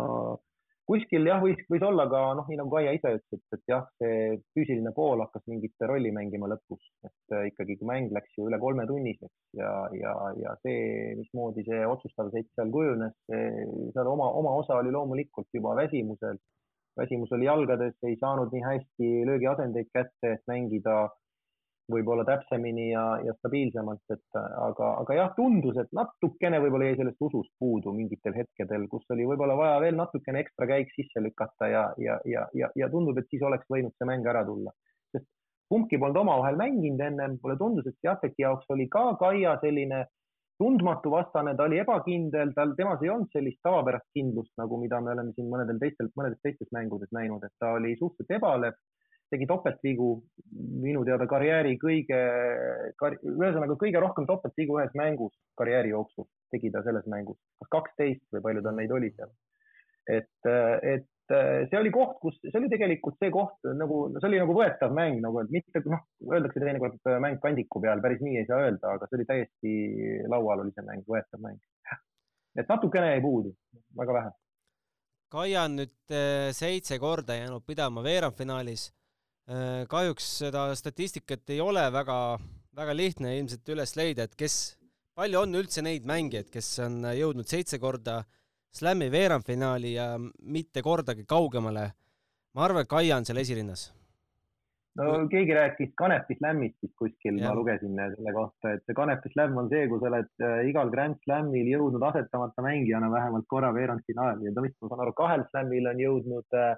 [0.86, 3.86] kuskil jah, võis, võis olla ka noh, nii nagu Kaia ise ütles, et, et jah,
[4.00, 8.60] see füüsiline pool hakkas mingit rolli mängima lõpus, et ikkagi, kui mäng läks ju üle
[8.62, 14.54] kolme tunniseks ja, ja, ja see, mismoodi see otsustav sett seal kujunes, seal oma, oma
[14.62, 16.38] osa oli loomulikult juba väsimusel
[16.96, 21.06] väsimus oli jalgades, ei saanud nii hästi löögiasendeid kätte, et mängida
[21.92, 27.22] võib-olla täpsemini ja, ja stabiilsemalt, et aga, aga jah, tundus, et natukene võib-olla jäi sellest
[27.28, 31.84] usust puudu mingitel hetkedel, kus oli võib-olla vaja veel natukene ekstra käik sisse lükata ja,
[32.02, 34.74] ja, ja, ja, ja tundub, et siis oleks võinud see mäng ära tulla.
[35.14, 35.28] sest
[35.70, 40.06] kumbki polnud omavahel mänginud ennem, mulle tundus, et Jaceki jaoks oli ka Kaia selline
[40.58, 45.12] tundmatu vastane, ta oli ebakindel, tal, temas ei olnud sellist tavapärast kindlust, nagu mida me
[45.12, 48.78] oleme siin mõnedel teistel, mõnedes teistes mängudes näinud, et ta oli suhteliselt ebalev,
[49.30, 50.08] tegi topeltvigu,
[50.84, 52.20] minu teada karjääri kõige
[53.00, 58.24] kar,, ühesõnaga kõige rohkem topeltvigu ühes mängus karjääri jooksul tegi ta selles mängus, kas kaksteist
[58.34, 59.32] või palju tal neid oli seal.
[60.06, 60.50] et,
[60.82, 64.94] et see oli koht, kus, see oli tegelikult see koht nagu, see oli nagu võetav
[64.94, 68.62] mäng nagu, et mitte noh, öeldakse teinekord äh, mäng kandiku peal, päris nii ei saa
[68.66, 69.72] öelda, aga see oli täiesti
[70.30, 71.58] laual oli see mäng, võetav mäng.
[72.56, 73.54] et natukene jäi puudu,
[73.98, 74.34] väga vähe.
[75.34, 78.92] Kaia on nüüd äh, seitse korda jäänud pidama veerandfinaalis.
[79.86, 82.16] kahjuks seda statistikat ei ole väga,
[82.74, 84.74] väga lihtne ilmselt üles leida, et kes,
[85.14, 88.32] palju on üldse neid mängijaid, kes on jõudnud seitse korda äh,
[88.76, 90.06] Slami veerandfinaali ja
[90.42, 91.92] mitte kordagi kaugemale.
[92.54, 93.92] ma arvan, et Kaia on seal esirinnas.
[94.96, 99.56] no keegi rääkis Kanepi Slamist vist kuskil, ma lugesin selle kohta, et see Kanepi Slam
[99.62, 104.48] on see, kui sa oled äh, igal Grand Slamil jõudnud asetamata mängijana vähemalt korra veerandfinaali
[104.48, 106.72] ja ta vist, ma saan aru, kahel Slamil on jõudnud äh,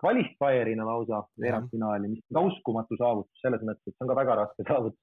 [0.00, 4.68] qualifier'ina lausa veerandfinaali, mis on uskumatu saavutus selles mõttes, et see on ka väga raske
[4.68, 5.00] saavutus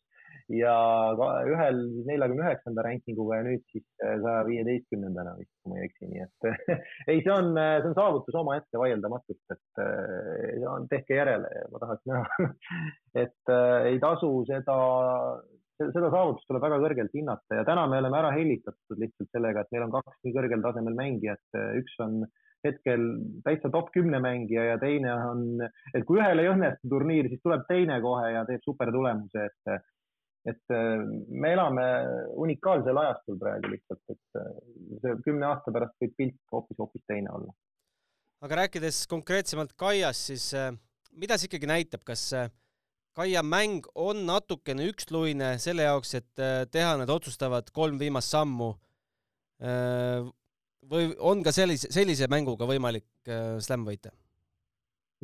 [0.56, 0.74] ja
[1.48, 6.10] ühel neljakümne üheksanda rankinguga ja nüüd siis äh, saja viieteistkümnendana vist, kui ma ei eksi,
[6.12, 6.50] nii et
[7.12, 12.12] ei, see on, see on saavutus omaette vaieldamatult, et äh, on, tehke järele, ma tahaks
[12.12, 12.52] näha
[13.24, 13.56] et
[13.92, 14.78] ei tasu seda,
[15.82, 19.76] seda saavutust tuleb väga kõrgelt hinnata ja täna me oleme ära hellitatud lihtsalt sellega, et
[19.76, 22.24] meil on kaks nii kõrgel tasemel mängijat, üks on
[22.66, 23.08] hetkel
[23.46, 25.48] täitsa top kümne mängija ja teine on,
[25.96, 29.90] et kui ühel ei õnnestu turniir, siis tuleb teine kohe ja teeb supertulemuse, et
[30.50, 31.84] et äh, me elame
[32.42, 34.48] unikaalsel ajastul praegu lihtsalt, et äh,
[35.04, 37.54] see kümne aasta pärast võib pilt hoopis, hoopis teine olla.
[38.42, 40.72] aga rääkides konkreetsemalt Kaiast, siis äh,
[41.14, 42.32] mida see ikkagi näitab, kas
[43.12, 48.70] Kaia mäng on natukene üksluine selle jaoks, et teha need otsustavad kolm viimast sammu
[50.94, 53.28] või on ka sellise, sellise mänguga võimalik
[53.60, 54.14] slam võita?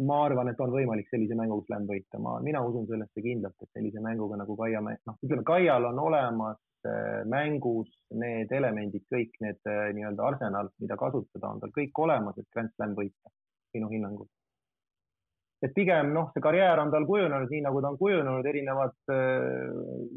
[0.06, 3.72] Ma arvan, et on võimalik sellise mänguga slam võita, ma, mina usun sellesse kindlalt, et
[3.74, 9.62] sellise mänguga nagu Kaia, noh, ütleme Kaial on olemas äh, mängus need elemendid, kõik need
[9.70, 13.34] äh, nii-öelda arsenal, mida kasutada, on tal kõik olemas, et Grand Slam võita,
[13.74, 14.30] minu hinnangul
[15.66, 19.72] et pigem noh, see karjäär on tal kujunenud nii, nagu ta on kujunenud, erinevad äh,,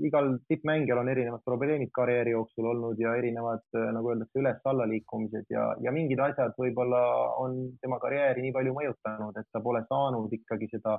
[0.09, 5.49] igal tippmängijal on erinevad probleemid karjääri jooksul olnud ja erinevad äh,, nagu öeldakse, üles-alla liikumised
[5.55, 7.01] ja, ja mingid asjad võib-olla
[7.41, 10.99] on tema karjääri nii palju mõjutanud, et ta pole saanud ikkagi seda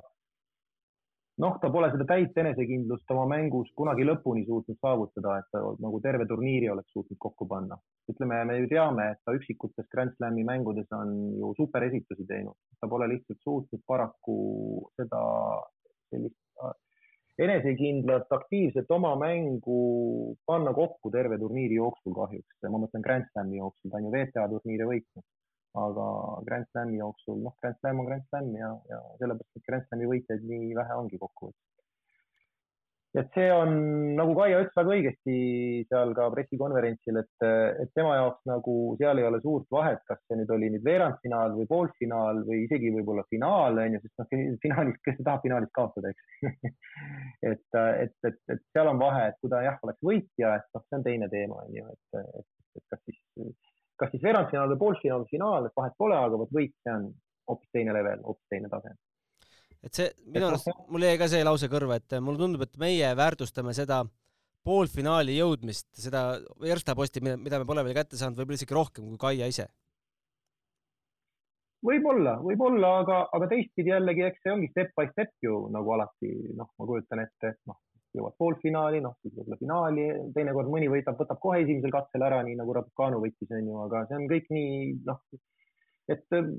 [1.40, 6.00] noh, ta pole seda täit enesekindlust oma mängus kunagi lõpuni suutnud saavutada, et ta nagu
[6.04, 7.78] terve turniiri oleks suutnud kokku panna.
[8.10, 12.88] ütleme, me ju teame, et ta üksikutes Grand Slami mängudes on ju superesitusi teinud, ta
[12.90, 14.36] pole lihtsalt suutnud paraku
[14.98, 15.20] seda
[16.10, 16.74] sellist äh,
[17.46, 22.58] enesekindlat, aktiivset oma mängu panna kokku terve turniiri jooksul kahjuks.
[22.68, 25.24] ma mõtlen Grand Slami jooksul, ta on ju WTA turniire võitnud
[25.74, 26.06] aga
[26.44, 30.08] Grand Slami jooksul, noh, Grand Slam on Grand Slam ja, ja sellepärast, et Grand Slami
[30.10, 31.68] võitjaid nii vähe ongi kokkuvõttes.
[33.20, 33.72] et see on,
[34.16, 35.34] nagu Kaia ütles väga õigesti
[35.88, 37.46] seal ka pressikonverentsil, et,
[37.84, 41.56] et tema jaoks nagu seal ei ole suurt vahet, kas see nüüd oli nüüd veerandfinaal
[41.56, 44.30] või poolfinaal või isegi võib-olla finaal on ju, sest noh,
[44.64, 46.48] finaalis, kes tahab finaalis kaotada, eks
[47.52, 50.88] et, et, et, et seal on vahe, et kui ta jah, oleks võitja, et noh,
[50.88, 53.71] see on teine teema on ju, et, et, et kas siis
[54.02, 57.08] kas siis veerandfinaal või poolfinaal, finaal, et vahet pole, aga vot võit, see on
[57.50, 58.94] hoopis teine level, hoopis teine tase.
[59.82, 63.12] et see, minu arust, mul jäi ka see lause kõrva, et mulle tundub, et meie
[63.18, 64.02] väärtustame seda
[64.66, 66.24] poolfinaali jõudmist, seda
[66.62, 69.68] verstaposti, mida me pole veel kätte saanud, võib-olla isegi rohkem kui Kaia ise.
[71.82, 76.30] võib-olla, võib-olla, aga, aga teistpidi jällegi, eks see ongi step by step ju nagu alati,
[76.54, 77.80] noh, ma kujutan ette, noh,
[78.16, 82.58] jõuad poolfinaali, noh, siis võib-olla finaali, teinekord mõni võtab, võtab kohe esimesel katsel ära, nii
[82.58, 84.74] nagu Raducanu võttis, on ju, aga see on kõik nii,
[85.08, 85.20] noh,
[86.12, 86.50] et ähm,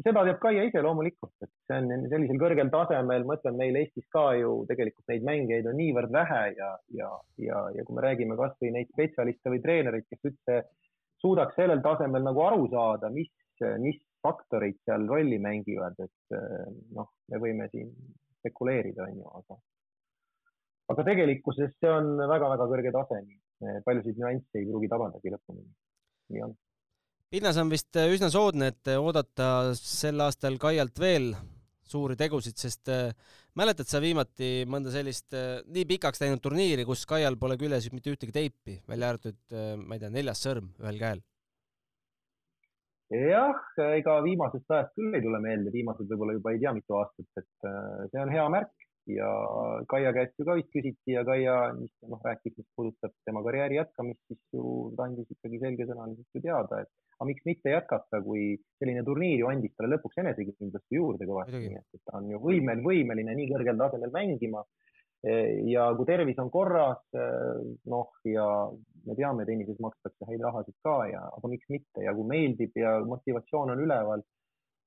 [0.00, 4.06] seda teab Kaia ise loomulikult, et see on sellisel kõrgel tasemel, ma ütlen, meil Eestis
[4.14, 7.10] ka ju tegelikult neid mängijaid on niivõrd vähe ja, ja,
[7.44, 10.62] ja, ja kui me räägime kasvõi neid spetsialiste või treenereid, kes üldse
[11.22, 13.30] suudaks sellel tasemel nagu aru saada, mis,
[13.84, 16.64] mis faktorid seal rolli mängivad, et äh,
[16.96, 17.92] noh, me võime siin
[18.40, 19.60] spekuleerida, on ju, aga
[20.92, 25.64] aga tegelikkuses see on väga-väga kõrge tase, nii paljusid nüansse ei pruugi tabadagi lõpuni.
[26.34, 26.54] nii on.
[27.32, 31.32] pinnas on vist äh, üsna soodne, et äh, oodata sel aastal Kaialt veel
[31.92, 32.88] suuri tegusid, sest
[33.58, 35.34] mäletad sa viimati mõnda sellist
[35.68, 40.00] nii pikaks läinud turniiri, kus Kaial pole küljes mitte ühtegi teipi, välja arvatud ma ei
[40.00, 41.20] tea, neljas sõrm ühel käel?
[43.12, 43.60] jah,
[43.92, 47.68] ega viimasest ajast küll ei tule meelde, viimased võib-olla juba ei tea mitu aastat, et
[48.14, 49.28] see on hea märk ja
[49.90, 53.78] Kaia käest ju ka vist küsiti ja Kaia, mis noh, rääkis, mis puudutab tema karjääri
[53.80, 58.52] jätkamist, siis ju ta andis ikkagi selgesõnaliselt ju teada, et aga miks mitte jätkata, kui
[58.82, 62.82] selline turniir ju andis talle lõpuks enesekindlust juurde kõvasti, nii et ta on ju võimel,
[62.86, 64.64] võimeline nii kõrgel tasemel mängima.
[65.70, 68.46] ja kui tervis on korras, noh, ja
[69.06, 72.96] me teame, tennises makstakse häid rahasid ka ja, aga miks mitte ja kui meeldib ja
[73.06, 74.24] motivatsioon on üleval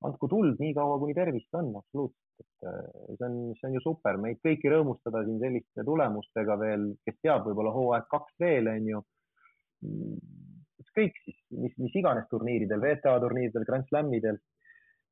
[0.04, 2.80] andku tuld nii kaua, kuni tervist on, absoluutselt, et äh,
[3.16, 7.46] see on, see on ju super, meid kõiki rõõmustada siin selliste tulemustega veel, kes teab,
[7.46, 9.00] võib-olla hooaeg kaks veel, on ju.
[10.82, 14.38] ükskõik siis, mis, mis iganes turniiridel, WTA turniiridel, Grand Slamidel.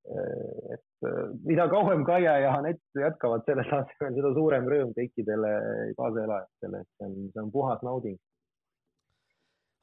[0.04, 5.54] Äh, et äh, mida kauem Kaia ja Anett jätkavad selles asemel, seda suurem rõõm kõikidele
[6.00, 8.20] kaasaelajatele, et see on, see on puhas nauding.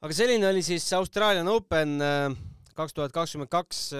[0.02, 1.98] aga selline oli siis Australian Open
[2.74, 3.90] kaks tuhat kakskümmend kaks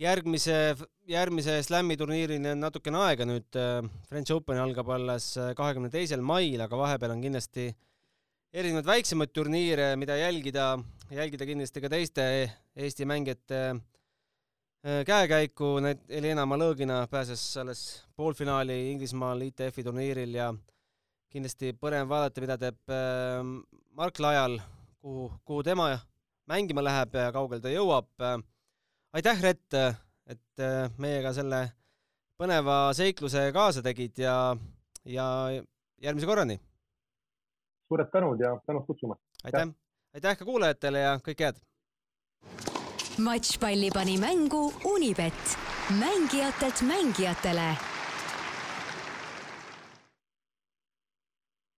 [0.00, 0.74] järgmise,
[1.08, 3.48] järgmise Slami turniirini on natukene aega nüüd.
[3.58, 7.68] Äh, French Open algab alles äh, kahekümne teisel mail, aga vahepeal on kindlasti
[8.54, 10.74] erinevaid väiksemaid turniire, mida jälgida,
[11.14, 12.28] jälgida kindlasti ka teiste
[12.74, 15.76] Eesti mängijate äh, käekäiku.
[15.84, 17.84] Need Helena Malõgina pääses alles
[18.16, 20.52] poolfinaali Inglismaal ITF-i turniiril ja
[21.34, 22.92] kindlasti põnev vaadata, mida teeb
[23.98, 24.60] Mark Lajal,
[25.02, 25.88] kuhu, kuhu tema
[26.46, 28.06] mängima läheb ja kaugel ta jõuab
[29.14, 29.74] aitäh, Rett,
[30.26, 31.60] et äh, meiega selle
[32.40, 34.56] põneva seikluse kaasa tegid ja,
[35.06, 35.26] ja
[36.02, 36.58] järgmise korrani.
[37.88, 39.22] suured tänud ja tänud kutsumast.
[39.44, 39.70] aitäh,
[40.14, 41.62] aitäh ka kuulajatele ja kõike head.
[43.18, 45.58] matšpalli pani mängu Unibet,
[46.00, 47.93] mängijatelt mängijatele